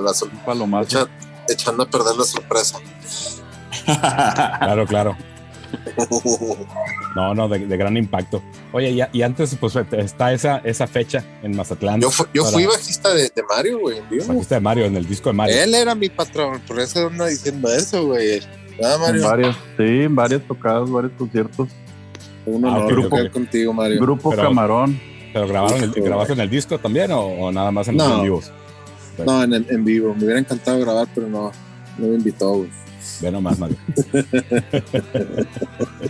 [0.04, 0.88] la sol- un palomazo.
[1.06, 1.08] echa-
[1.48, 2.78] echando a perder la sorpresa.
[4.60, 5.16] Claro, claro.
[7.16, 8.42] No, no, de, de gran impacto.
[8.72, 12.00] Oye, y, y antes, pues está esa, esa fecha en Mazatlán.
[12.00, 14.00] Yo, fu- yo Para- fui bajista de, de Mario, güey.
[14.26, 15.56] Bajista de Mario, en el disco de Mario.
[15.62, 18.40] Él era mi patrón, por eso anda diciendo eso, güey.
[18.82, 21.68] Ah, En varios, sí, en varias tocadas, varios conciertos.
[22.46, 23.32] Un Ah, honor tocar ok.
[23.32, 24.00] contigo, Mario.
[24.00, 24.98] Grupo Pero- Camarón.
[25.32, 28.16] ¿Pero grabaron el, grabaste en el disco también o, o nada más en los No.
[28.16, 28.50] en vivos?
[29.24, 30.12] No, en, en vivo.
[30.14, 31.52] Me hubiera encantado grabar, pero no,
[31.98, 32.70] no me invitó, güey.
[33.20, 33.76] Ve nomás, Mario.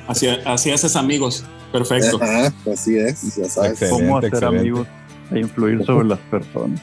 [0.08, 1.44] Así, así haces amigos.
[1.72, 2.18] Perfecto.
[2.22, 3.72] Ajá, así es, ya sabes.
[3.72, 4.60] Excelente, Cómo hacer excelente.
[4.60, 4.86] amigos
[5.32, 6.80] e influir sobre las personas.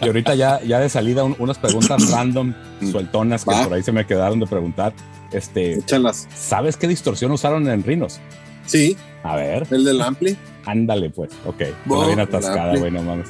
[0.00, 2.54] Y ahorita ya, ya de salida un- unas preguntas random,
[2.90, 3.64] sueltonas que Va.
[3.64, 4.92] por ahí se me quedaron de preguntar.
[5.32, 6.26] Este, Échalas.
[6.34, 8.20] ¿Sabes qué distorsión usaron en Rinos?
[8.66, 10.36] Sí, A ver, el del Ampli.
[10.66, 11.30] ándale pues.
[11.46, 13.26] Ok, una bien atascada, güey, no mames.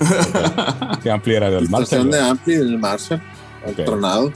[1.03, 1.81] ¿Qué ampli era del Marshall?
[1.81, 2.21] Distorsión de?
[2.21, 3.23] Ampli del Marshall.
[3.64, 3.85] al Ok.
[3.85, 4.33] Tronado.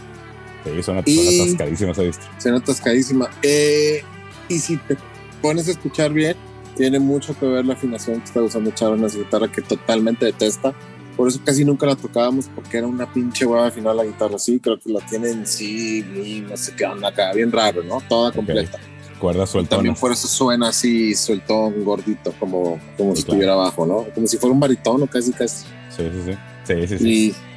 [0.64, 2.26] Sí, suena, Y- suena atascadísima esa distro.
[2.38, 3.28] Suena atascadísima.
[3.42, 4.02] Eh,
[4.48, 4.96] y si te
[5.40, 6.36] pones a escuchar bien,
[6.76, 10.26] tiene mucho que ver la afinación que está usando Charo en esa guitarra que totalmente
[10.26, 10.72] detesta.
[11.16, 14.58] Por eso casi nunca la tocábamos porque era una pinche hueva afinar la guitarra así.
[14.58, 18.00] Creo que la tiene en sí, y no sé qué onda acá, bien raro, ¿no?
[18.08, 18.78] Toda completa.
[19.20, 20.00] Cuerdas También sueltonas.
[20.00, 23.36] por eso suena así, sueltón, gordito, como, como Sí, si claro.
[23.36, 24.06] estuviera abajo, ¿no?
[24.14, 25.66] Como si fuera un baritón o casi, casi.
[25.90, 26.32] Sí, sí, sí.
[26.64, 27.08] Sí, sí, sí.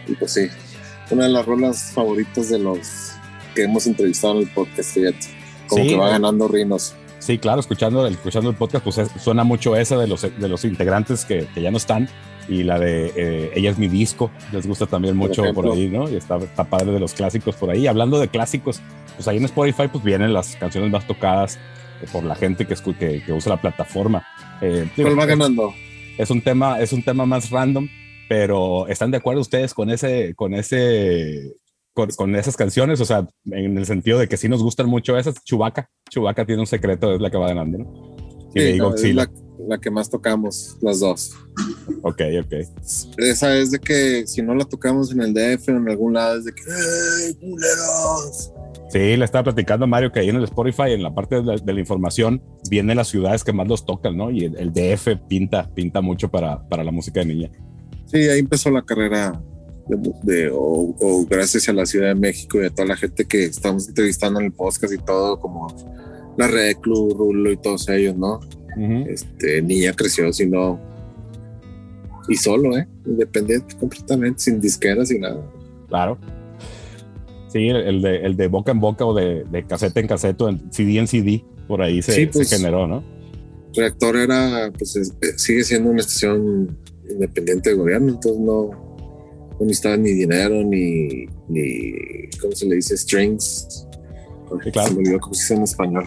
[0.08, 0.48] Y, y pues sí,
[1.10, 3.14] una de las rolas favoritas de los
[3.56, 5.18] que hemos entrevistado en el podcast, fíjate.
[5.68, 6.12] Como Sí, que va eh.
[6.12, 6.94] ganando Rinos.
[7.26, 10.48] Sí, claro, escuchando el, escuchando el podcast, pues es- suena mucho esa de los, de
[10.48, 12.08] los integrantes que, que ya no están
[12.48, 16.08] y la de eh, Ella es mi disco, les gusta también mucho por, ahí, ¿no?
[16.08, 17.88] Y está, está padre de los clásicos por ahí.
[17.88, 18.80] Hablando de clásicos,
[19.16, 21.56] pues ahí en Spotify pues vienen las canciones más tocadas
[22.02, 24.24] eh, por la gente que, que, que usa la plataforma.
[24.62, 25.74] Eh, ¿Cuál va es- ganando?
[26.20, 27.90] es un tema, es un tema más random,
[28.30, 31.54] pero ¿están de acuerdo ustedes con ese, con ese,
[31.96, 33.02] con, con esas canciones?
[33.02, 35.44] O sea, en el sentido de que sí nos gustan mucho esas.
[35.44, 38.16] Chubaca, Chubaca tiene un secreto, es la que va ganando, ¿no?
[38.54, 39.24] Y Sí, no, es Godzilla.
[39.24, 39.32] la,
[39.68, 41.34] la que más tocamos, las dos.
[42.04, 42.54] Ok, ok.
[43.18, 46.38] Esa es de que si no la tocamos en el DF o en algún lado,
[46.38, 48.52] es de que ¡Ey, culeros!
[48.90, 51.44] Sí, le estaba platicando a Mario que ahí en el Spotify, en la parte de
[51.44, 54.30] la, de la información, vienen las ciudades que más los tocan, ¿no?
[54.32, 57.52] Y el, el DF pinta, pinta mucho para, para la música de niña.
[58.06, 59.42] Sí, ahí empezó la carrera
[59.88, 63.26] de, de- o, o gracias a la Ciudad de México y a toda la gente
[63.26, 65.68] que estamos entrevistando en el podcast y todo, como
[66.38, 68.40] la Red Club, Rulo y todos ellos, ¿no?
[68.78, 69.10] Ujú.
[69.10, 70.80] Este, niña creció sino
[72.28, 72.88] y solo, ¿eh?
[73.06, 75.40] Independiente completamente, sin disqueras, sin nada.
[75.88, 76.18] Claro.
[77.50, 80.46] Sí, el, el de, el de boca en boca o de, de caseta en caseta,
[80.46, 82.50] o en CD en CD, por ahí se, Sí, pues.
[82.50, 83.04] se generó, ¿no?
[83.76, 86.78] Reactor era, pues es- sigue siendo una estación
[87.10, 88.72] independiente de gobierno, entonces no,
[89.60, 91.94] no necesitaba ni dinero, ni, ni,
[92.42, 92.98] ¿cómo se le dice?
[92.98, 93.88] Strings.
[94.64, 94.90] Sí, claro.
[94.90, 96.06] Se me olvidó cómo se dice en español.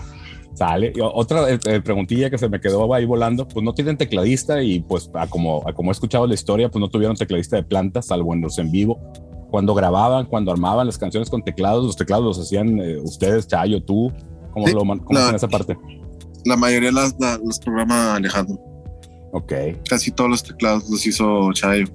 [0.54, 0.92] Sale.
[0.94, 4.60] Y otra eh, eh, preguntilla que se me quedó ahí volando, pues no tienen tecladista
[4.62, 7.62] y pues a como, a como he escuchado la historia, pues no tuvieron tecladista de
[7.62, 8.98] planta, salvo en los en vivo.
[9.50, 13.82] Cuando grababan, cuando armaban las canciones con teclados, los teclados los hacían eh, ustedes, Chayo,
[13.82, 14.12] tú,
[14.52, 15.76] ¿cómo, Sí, lo, man- cómo hacen esa parte?
[16.44, 18.58] La mayoría las, la- los programa Alejandro.
[19.32, 19.52] Ok,
[19.88, 21.86] Casi todos los teclados los hizo Chayo.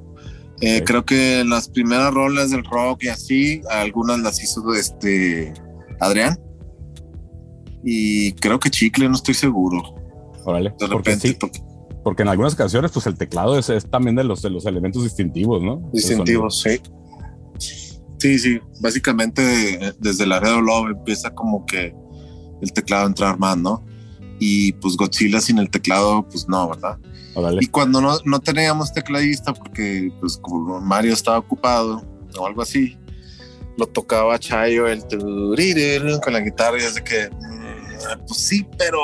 [0.65, 0.83] Eh.
[0.85, 5.53] Creo que las primeras rolas del rock y así, algunas las hizo este
[5.99, 6.39] Adrián.
[7.83, 9.81] Y creo que Chicle, no estoy seguro.
[10.45, 10.69] órale.
[10.71, 11.61] De Porque repente, sí, porque-
[12.03, 15.03] porque en algunas canciones, pues el teclado es, es también de los, de los elementos
[15.03, 15.89] distintivos, ¿no?
[15.93, 16.79] distintivos, sí.
[18.17, 18.59] Sí, sí.
[18.81, 21.93] Básicamente desde Laredo Love empieza como que
[22.61, 23.85] el teclado a entrar más, ¿no?
[24.39, 26.97] Y pues Godzilla sin el teclado, pues no, ¿verdad?
[27.35, 27.59] Órale.
[27.61, 32.03] Y cuando no, no teníamos tecladista, porque pues como Mario estaba ocupado
[32.37, 32.97] o algo así,
[33.77, 35.03] lo tocaba Chayo el
[36.23, 38.99] con la guitarra y es de que, mm, pues sí, pero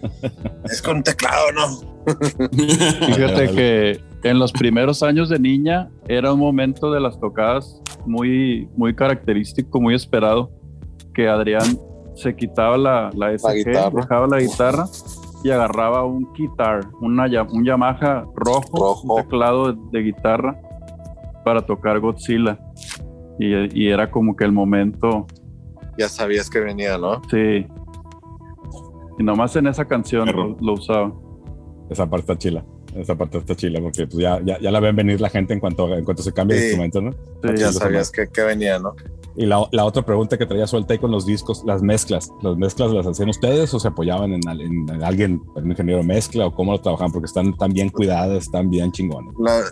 [0.64, 1.90] es con teclado, ¿no?
[2.52, 8.68] Fíjate que en los primeros años de niña era un momento de las tocadas muy,
[8.76, 10.50] muy característico, muy esperado,
[11.14, 11.78] que Adrián
[12.14, 14.00] se quitaba la, la SG, guitarra.
[14.00, 14.86] dejaba la guitarra
[15.42, 19.14] y agarraba un guitar, una, un Yamaha rojo, Rojo.
[19.14, 20.60] un teclado de, de guitarra
[21.44, 22.58] para tocar Godzilla.
[23.38, 25.26] Y, y era como que el momento,
[25.98, 27.22] Ya sabías que venía, ¿no?
[27.30, 27.66] sí.
[29.18, 31.12] Y nomás en esa canción lo, lo usaba.
[31.90, 32.64] Esa parte está chila.
[32.94, 35.60] Esa parte está chila porque pues, ya, ya, ya la ven venir la gente en
[35.60, 37.12] cuanto, en cuanto se cambia el instrumento, ¿no?
[37.12, 38.94] Sí, ya sabías que, que venía, ¿no?
[39.36, 42.30] Y la, la otra pregunta que traía suelta ahí con los discos, las mezclas.
[42.42, 45.70] ¿Las mezclas las hacían ustedes o se apoyaban en, al- en- en alguien, en un
[45.70, 47.12] ingeniero mezcla o cómo lo trabajaban?
[47.12, 49.32] Porque están tan bien cuidadas, están bien chingones.
[49.38, 49.62] La-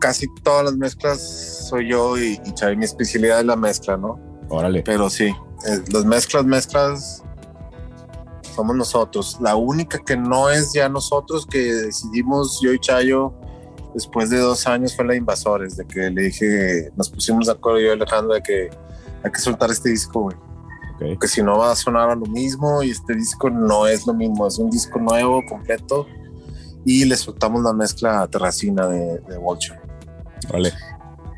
[0.00, 2.76] casi todas las mezclas soy yo y, y Chavi.
[2.76, 4.18] Mi especialidad es la mezcla, ¿no?
[4.50, 4.82] Órale.
[4.82, 7.22] Pero sí, eh, las mezclas, mezclas
[8.54, 9.38] somos nosotros.
[9.40, 13.32] La única que no es ya nosotros que decidimos yo y Chayo
[13.94, 17.52] después de dos años fue la de Invasores, de que le dije, nos pusimos de
[17.52, 18.70] acuerdo yo y Alejandro de que
[19.24, 20.36] hay que soltar este disco, güey.
[20.94, 21.02] Ok.
[21.14, 24.14] Porque si no va a sonar a lo mismo y este disco no es lo
[24.14, 26.06] mismo, es un disco nuevo, completo.
[26.84, 29.80] Y le soltamos la mezcla terracina de, de Vulture.
[30.50, 30.72] Órale.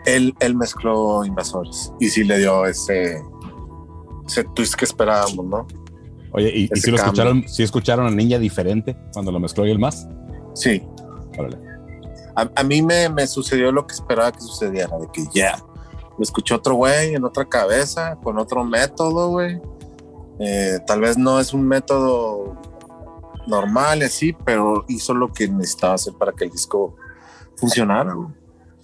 [0.04, 3.22] Él, él mezcló Invasores y sí le dio ese,
[4.26, 5.66] ese twist que esperábamos, ¿no?
[6.32, 9.78] Oye, ¿y, si lo escucharon, si escucharon a Niña diferente cuando lo mezcló y el
[9.78, 10.06] más?
[10.54, 10.82] Sí.
[11.38, 11.58] Órale.
[12.34, 15.56] A, a mí me, me sucedió lo que esperaba que sucediera, de que ya,
[16.18, 19.60] lo escuché otro güey en otra cabeza, con otro método, güey.
[20.38, 22.56] Eh, tal vez no es un método
[23.46, 26.96] normal así, pero hizo lo que necesitaba hacer para que el disco
[27.56, 28.28] funcionara, güey.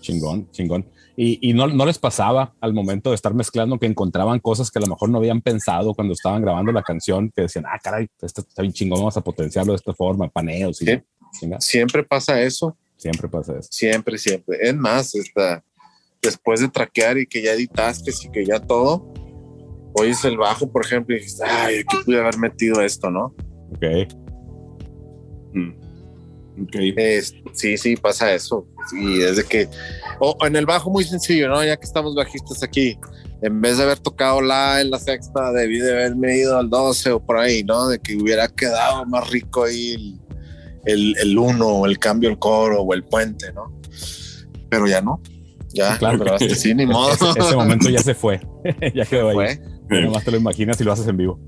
[0.00, 0.86] Chingón, chingón.
[1.14, 4.78] Y, y no, no les pasaba al momento de estar mezclando que encontraban cosas que
[4.78, 8.08] a lo mejor no habían pensado cuando estaban grabando la canción, que decían, ah, caray,
[8.20, 11.02] esto está bien chingón, vamos a potenciarlo de esta forma, paneos y Sí.
[11.60, 13.68] Siempre pasa eso, Siempre pasa eso.
[13.70, 14.58] siempre, siempre.
[14.60, 15.64] Es más, esta,
[16.22, 19.12] después de traquear y que ya editaste y que ya todo,
[19.94, 23.34] oyes el bajo, por ejemplo, y dices, ay, aquí pude haber metido esto, ¿no?
[23.74, 23.84] Ok.
[26.62, 26.74] Ok.
[26.96, 28.66] Es- sí, sí, pasa eso.
[28.92, 29.68] Y es de que,
[30.20, 31.64] o o en el bajo muy sencillo, ¿no?
[31.64, 32.98] Ya que estamos bajistas aquí,
[33.42, 37.10] en vez de haber tocado la en la sexta, debí de haberme ido al 12
[37.12, 37.88] o por ahí, ¿no?
[37.88, 40.20] De que hubiera quedado más rico ahí el,
[40.84, 43.72] el, el uno, o el cambio, el coro o el puente, ¿no?
[44.70, 45.20] Pero ya no.
[45.74, 46.34] Ya, Sí, claro.
[46.34, 47.12] así, ni modo.
[47.14, 48.40] Ese, ese momento ya se fue.
[48.94, 49.58] ya quedó ahí.
[49.88, 50.02] Fue.
[50.02, 51.38] Nomás te lo imaginas y lo haces en vivo.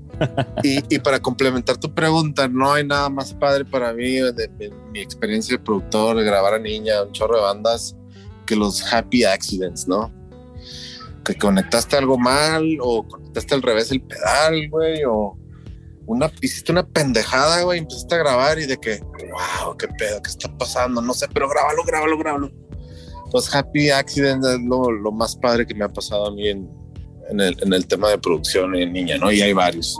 [0.61, 4.71] Y, y para complementar tu pregunta, no hay nada más padre para mí de, de
[4.91, 7.95] mi experiencia de productor, de grabar a niña, un chorro de bandas,
[8.45, 10.11] que los happy accidents, ¿no?
[11.23, 15.35] Que conectaste algo mal o conectaste al revés el pedal, güey, o
[16.05, 20.29] una, hiciste una pendejada, güey, empezaste a grabar y de que, wow, qué pedo, qué
[20.29, 22.51] está pasando, no sé, pero grábalo, grábalo, grábalo.
[23.35, 26.69] Los happy accidents es lo, lo más padre que me ha pasado a mí en,
[27.29, 29.29] en, el, en el tema de producción en niña, ¿no?
[29.29, 29.99] Y hay varios.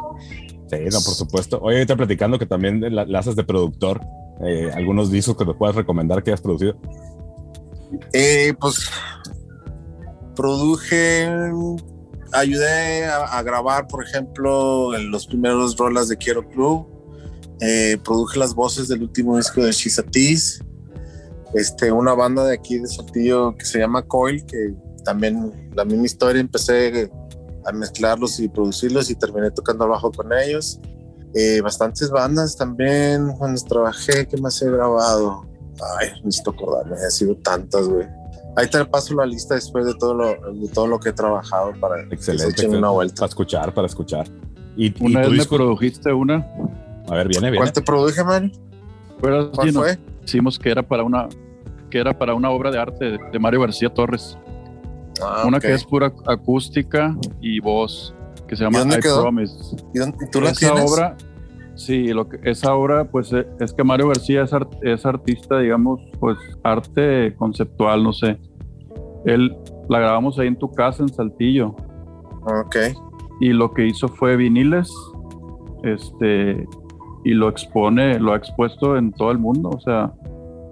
[0.71, 1.59] Sí, no, por supuesto.
[1.61, 3.99] Oye, ahorita platicando que también la, la haces de productor,
[4.45, 6.79] eh, algunos discos que te puedas recomendar que hayas producido.
[8.13, 8.89] Eh, pues
[10.33, 11.29] produje,
[12.31, 16.87] ayudé a, a grabar, por ejemplo, en los primeros rolas de Quiero Club.
[17.59, 20.61] Eh, produje las voces del último disco de Shizatis.
[21.53, 24.73] Este, una banda de aquí de Saltillo que se llama Coil, que
[25.03, 27.09] también la misma historia, empecé
[27.65, 30.79] a mezclarlos y producirlos y terminé tocando abajo con ellos.
[31.33, 35.45] Eh, bastantes bandas también cuando trabajé, ¿qué más he grabado?
[35.99, 38.07] Ay, necesito acordarme, ha sido tantas, güey.
[38.55, 41.73] Ahí te paso la lista después de todo lo, de todo lo que he trabajado
[41.79, 42.43] para que se Excelente.
[42.45, 42.87] echen una excelente.
[42.93, 43.15] vuelta.
[43.15, 44.27] Para escuchar, para escuchar.
[44.77, 46.35] Y, y Una tu vez me produjiste una.
[47.09, 47.57] A ver, viene, viene.
[47.57, 48.51] ¿Cuál te produje, man?
[49.15, 49.99] ¿Recuerdas, ¿Cuál fue?
[50.25, 51.27] Decimos que era para una
[51.89, 54.37] que era para una obra de arte de, de Mario García Torres.
[55.23, 58.13] Ah, una que es pura acústica y voz,
[58.47, 59.21] que se llama I quedó?
[59.21, 59.75] Promise.
[59.93, 60.91] ¿Y dónde- tú la esa tienes?
[60.91, 61.15] obra,
[61.75, 65.59] sí, lo que, esa obra, pues eh, es que Mario García es, art- es artista,
[65.59, 68.37] digamos, pues arte conceptual, no sé.
[69.25, 69.55] Él
[69.87, 71.75] la grabamos ahí en tu casa en Saltillo
[72.41, 72.75] Ok.
[73.39, 74.91] y lo que hizo fue viniles,
[75.83, 76.67] este,
[77.25, 80.13] y lo expone, lo ha expuesto en todo el mundo, o sea,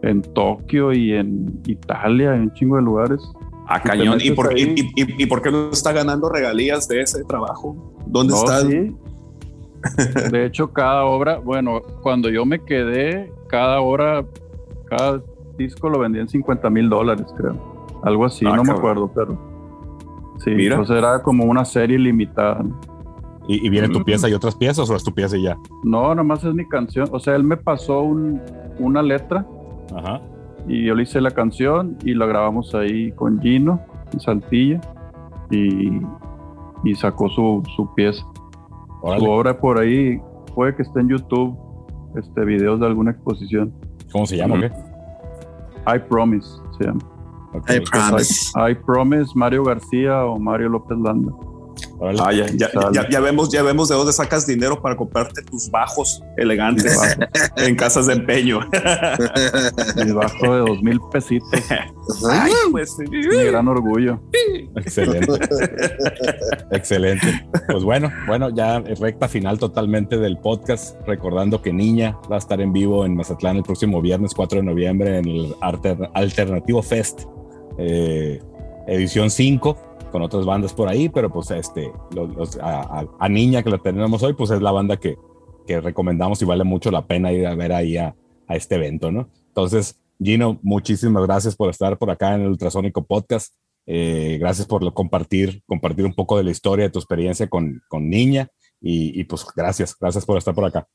[0.03, 3.19] en Tokio y en Italia, en un chingo de lugares.
[3.67, 4.19] Ah, te cañón.
[4.21, 4.73] ¿Y por, ahí.
[4.77, 7.75] y, y- y por qué no está ganando regalías de ese trabajo?
[8.07, 8.61] ¿Dónde No, está?
[8.61, 8.95] sí.
[10.31, 14.23] De hecho, cada obra, bueno, cuando yo me quedé, cada obra,
[14.85, 15.21] cada
[15.57, 17.55] disco lo vendía en 50 mil dólares, creo.
[18.03, 19.37] Algo así, Ah, no me acuerdo, pero.
[20.43, 20.77] Sí, Mira.
[20.77, 22.61] pues era como una serie limitada.
[22.63, 22.79] ¿no?
[23.47, 25.57] ¿Y, y viene tu pieza y otras piezas o es tu pieza y ya?
[25.83, 27.09] No, nomás es mi canción.
[27.11, 28.41] O sea, él me pasó un-
[28.79, 29.45] una letra
[29.95, 30.21] Ajá.
[30.67, 33.79] y yo le hice la canción y la grabamos ahí con Gino
[34.13, 34.79] en Saltillo
[35.51, 35.99] y,
[36.85, 38.23] y sacó su, su pieza.
[39.01, 39.27] Su Órale.
[39.27, 40.19] obra por ahí
[40.55, 41.57] puede que esté en YouTube,
[42.15, 43.73] este videos de alguna exposición.
[44.11, 44.71] ¿Cómo se llama qué?
[45.85, 47.01] I Promise se llama.
[47.69, 48.51] I promise.
[48.55, 51.31] I Promise, Mario García o Mario López Landa.
[51.99, 52.19] Órale.
[52.21, 55.69] Ah, ya, ya, ya- ya vemos, ya vemos de dónde sacas dinero para comprarte tus
[55.71, 56.97] bajos elegantes
[57.57, 58.59] en casas de empeño.
[60.03, 61.47] Mi bajo de dos mil pesitos.
[62.29, 64.19] Ay, pues, Mi gran orgullo.
[64.75, 65.31] Excelente.
[66.71, 67.47] Excelente.
[67.67, 70.97] Pues bueno, bueno, ya recta final totalmente del podcast.
[71.07, 74.63] Recordando que Niña va a estar en vivo en Mazatlán el próximo viernes 4 de
[74.65, 77.21] noviembre en el Alter- Alternativo Fest,
[77.77, 78.41] eh,
[78.87, 79.77] edición 5,
[80.13, 83.69] con otras bandas por ahí, pero pues este, los- los- a, a- a Niña que
[83.69, 85.17] la tenemos hoy, pues es la banda que,
[85.67, 88.15] que recomendamos y vale mucho la pena ir a ver ahí a,
[88.47, 89.27] a este evento, ¿no?
[89.47, 93.53] Entonces, Gino, muchísimas gracias por estar por acá en el Ultrasónico Podcast.
[93.85, 97.81] Eh, gracias por lo- compartir, compartir un poco de la historia de tu experiencia con,
[97.89, 98.47] con Niña
[98.79, 100.87] y, y, pues gracias, gracias por estar por acá.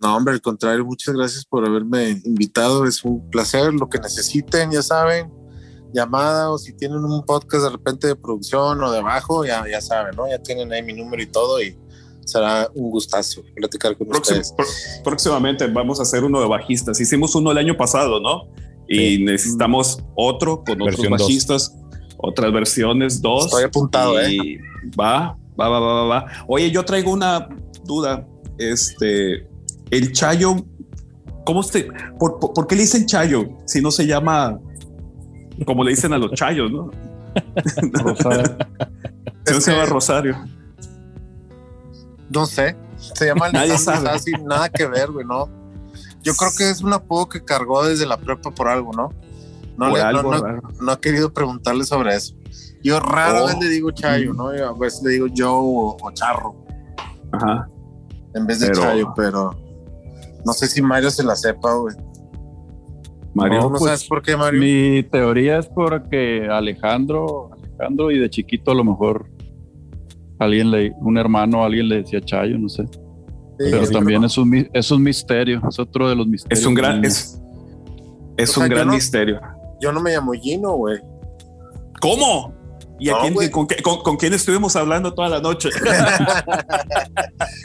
[0.00, 2.84] No, hombre, al contrario, muchas gracias por haberme invitado.
[2.86, 3.72] Es un placer.
[3.74, 5.30] Lo que necesiten, ya saben,
[5.94, 9.80] llamada o si tienen un podcast de repente de producción o de abajo, ya, ya
[9.80, 10.28] saben, ¿no?
[10.28, 11.76] Ya tienen ahí mi número y todo y
[12.26, 14.54] será un gustazo platicar con Próxim- ustedes.
[14.56, 17.00] pró- próximamente vamos a hacer uno de bajistas.
[17.00, 18.48] Hicimos uno el año pasado, ¿no?
[18.88, 21.08] Y necesitamos otro con otros dos.
[21.10, 21.74] bajistas,
[22.18, 23.46] otras versiones, dos.
[23.46, 24.32] Estoy apuntado, ¿eh?
[24.34, 24.58] y
[24.98, 26.26] Va, va, va, va, va, va.
[26.48, 27.48] Oye, yo traigo una
[27.84, 28.26] duda.
[28.58, 29.46] Este,
[29.90, 30.56] el Chayo,
[31.44, 31.88] ¿cómo se,
[32.18, 34.58] por, por- por qué le dicen Chayo si no se llama
[35.66, 36.90] como le dicen a los Chayos, no?
[37.92, 38.56] Rosario.
[39.52, 40.36] No se llama Rosario.
[42.30, 44.06] No sé, se llama Nadie sabe.
[44.06, 45.48] Sassi, nada que ver, güey, ¿no?
[46.22, 49.10] Yo creo que es un apodo que cargó desde la prepa por algo, ¿no?
[49.76, 52.34] No, le- algo no- no he querido preguntarle sobre eso.
[52.82, 53.46] Yo rara Oh.
[53.48, 54.56] vez le digo Chayo, ¿no?
[54.56, 56.54] Yo a veces le digo Joe o, o Charro
[57.32, 57.68] Ajá.
[58.34, 59.50] en vez de Pero- Chayo, pero
[60.46, 61.94] no sé si Mario se la sepa, güey.
[63.34, 63.60] Mario.
[63.62, 64.60] ¿No, pues, sabes por qué, Mario?
[64.60, 69.26] Mi teoría es porque Alejandro, Alejandro y de chiquito a lo mejor
[70.38, 72.84] alguien le, un hermano, alguien le decía Chayo, no sé.
[72.86, 72.90] Sí,
[73.70, 76.58] Pero sí, también es un, es un misterio, es otro de los misterios.
[76.60, 77.40] Es un gran, es,
[78.36, 79.40] es O sea, un yo gran no- misterio.
[79.80, 80.98] Yo no me llamo Gino, güey.
[82.00, 82.52] ¿Cómo?
[82.98, 85.68] ¿Y a No, quién, con, qué- con- con quién estuvimos hablando toda la noche?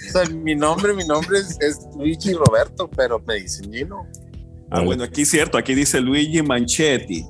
[0.09, 4.07] O sea, mi nombre, mi nombre es, es Luigi Roberto, pero me dicen Gino.
[4.71, 7.23] Ah, bueno, aquí es cierto, aquí dice Luigi Manchetti.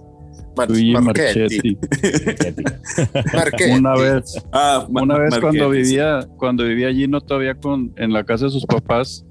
[0.57, 1.77] Mar- Luigi Marchetti.
[1.77, 2.63] Marchetti.
[3.35, 3.71] Marchetti.
[3.71, 8.11] Una vez, Ah, Ma- una vez cuando Marchetti, vivía, cuando vivía Gino todavía con, en
[8.13, 9.25] la casa de sus papás,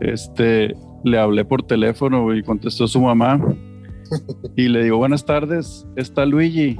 [0.00, 0.74] este,
[1.04, 3.40] le hablé por teléfono y contestó su mamá
[4.56, 6.78] y le digo, buenas tardes, ¿está Luigi?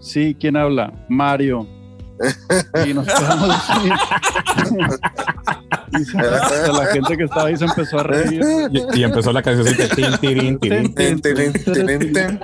[0.00, 0.92] Sí, ¿quién habla?
[1.08, 1.66] Mario.
[2.86, 3.90] Y nos quedamos así.
[5.98, 8.40] Y se- hasta la gente que estaba ahí se empezó a reír.
[8.70, 10.94] Y, y empezó la canción de tin, tirín, tirín.
[10.94, 12.40] Ten, ten, ten, ten, ten.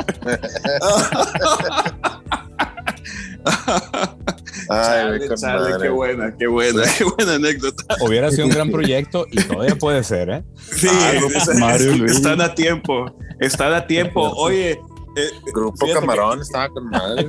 [4.69, 7.85] Ay, Chale, chale, qué buena, qué buena, qué buena anécdota.
[8.01, 10.45] Hubiera sido un gran proyecto y todavía puede ser, ¿eh?
[10.57, 12.15] Sí, Ah, es- Mario es- Luigi.
[12.17, 14.23] están a tiempo, están a tiempo.
[14.37, 17.29] Oye, eh, Grupo Camarón estaba con madre.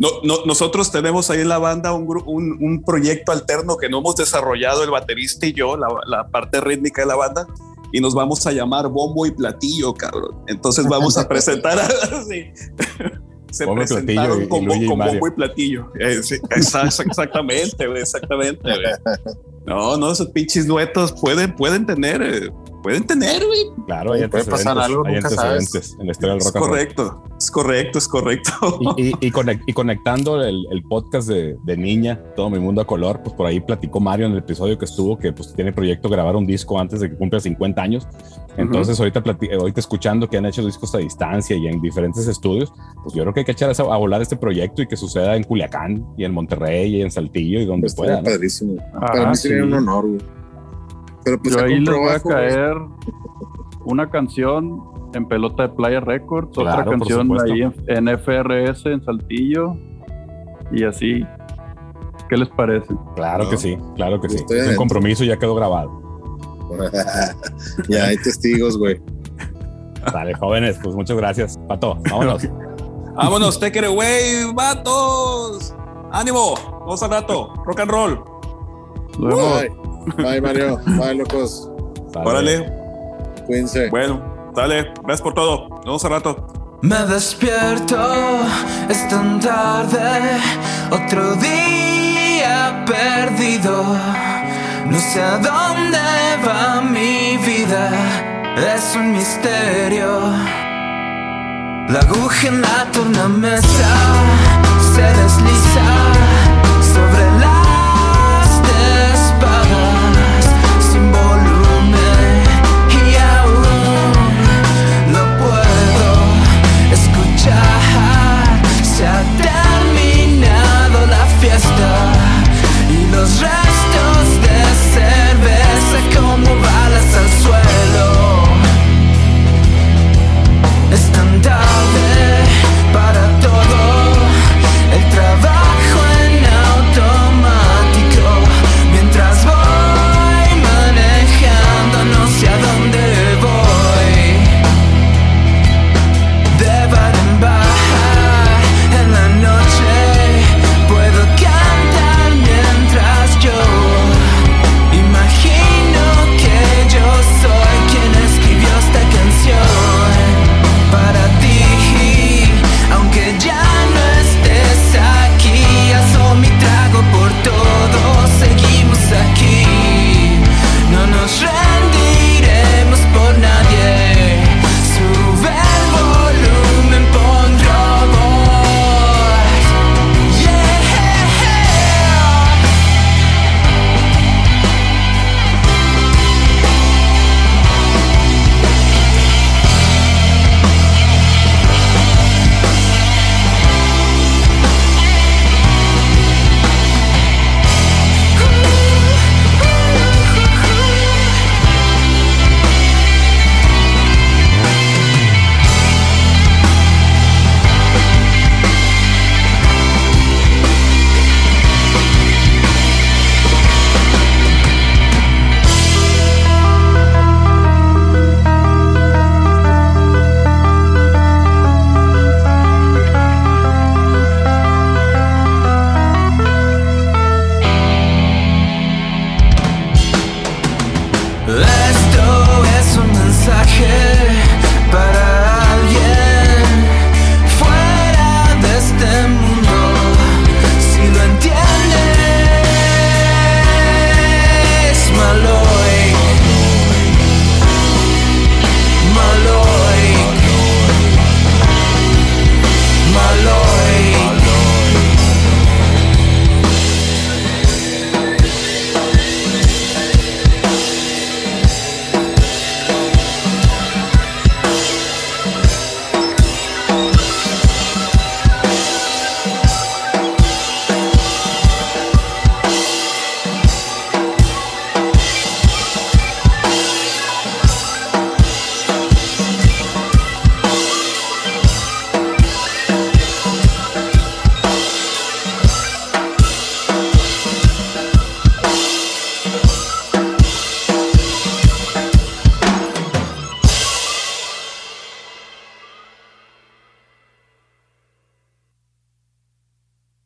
[0.00, 3.88] No, no- nosotros tenemos ahí en la banda un, gru- un, un proyecto alterno que
[3.88, 7.46] no hemos desarrollado el baterista y yo, la, la parte rítmica de la banda,
[7.92, 10.36] y nos vamos a llamar Bombo y Platillo, cabrón.
[10.48, 11.78] Entonces vamos a presentar
[12.28, 12.46] sí.
[13.50, 14.86] Se Bombo presentaron y- con, y.
[14.86, 15.92] Bombo y Platillo.
[15.98, 18.62] Eh, sí, exactamente, exactamente.
[19.66, 22.50] No, no, esos pinches duetos pueden, pueden tener, eh,
[22.82, 23.66] pueden tener, güey.
[23.86, 26.54] Claro, hay Puede pasar antecedentes, algo, hay nunca antecedentes en la historia del Es rock
[26.56, 26.68] roll.
[26.68, 28.50] correcto, es correcto, es correcto.
[28.96, 32.80] Y, y- y conec- y conectando el, el podcast de, de Niña, Todo Mi Mundo
[32.80, 35.72] a Color, pues por ahí platicó Mario en el episodio que estuvo que pues tiene
[35.72, 38.06] proyecto grabar un disco antes de que cumpla 50 años.
[38.56, 42.72] Entonces ahorita, plati- ahorita escuchando que han hecho discos a distancia y en diferentes estudios,
[43.02, 45.36] pues yo creo que hay que echar a, a volar este proyecto y que suceda
[45.36, 48.18] en Culiacán y en Monterrey y en Saltillo y donde pueda.
[48.18, 48.24] ¿no?
[48.24, 48.76] padrísimo.
[48.94, 49.62] Ah, Para mí sería sí.
[49.62, 50.20] un honor, güey.
[51.24, 52.76] Pero pues Yo ahí les voy a caer
[53.84, 54.82] una canción
[55.14, 57.74] en Pelota de Playa Records, Claro, otra canción ahí en,
[58.08, 59.76] en FRS en Saltillo
[60.72, 61.24] y así.
[62.28, 62.94] ¿Qué les parece?
[63.16, 63.50] Claro No.
[63.50, 64.44] que sí, claro que sí.
[64.50, 66.00] Es un compromiso y ya quedó grabado.
[67.88, 69.00] ya hay testigos, güey.
[70.12, 71.58] Dale, jóvenes, pues muchas gracias.
[71.68, 72.46] Pato, vámonos.
[73.16, 75.74] Vámonos, take it away, vatos.
[76.12, 77.52] Ánimo, vamos al rato.
[77.66, 78.24] Rock and roll.
[79.18, 79.60] Vemos.
[79.60, 79.89] Bye.
[80.16, 80.80] Bye, Mario.
[80.86, 81.70] Bye, locos.
[82.14, 82.70] Órale.
[83.46, 83.88] Cuídense.
[83.90, 84.20] Bueno,
[84.54, 84.92] dale.
[85.02, 85.68] Gracias por todo.
[85.68, 86.60] Nos vemos al rato.
[86.82, 87.98] Me despierto,
[88.88, 90.40] es tan tarde,
[90.90, 93.84] otro día perdido.
[94.86, 95.98] No sé a dónde
[96.46, 97.90] va mi vida,
[98.56, 100.20] es un misterio.
[101.90, 103.90] La aguja en la tornamesa
[104.94, 106.19] se desliza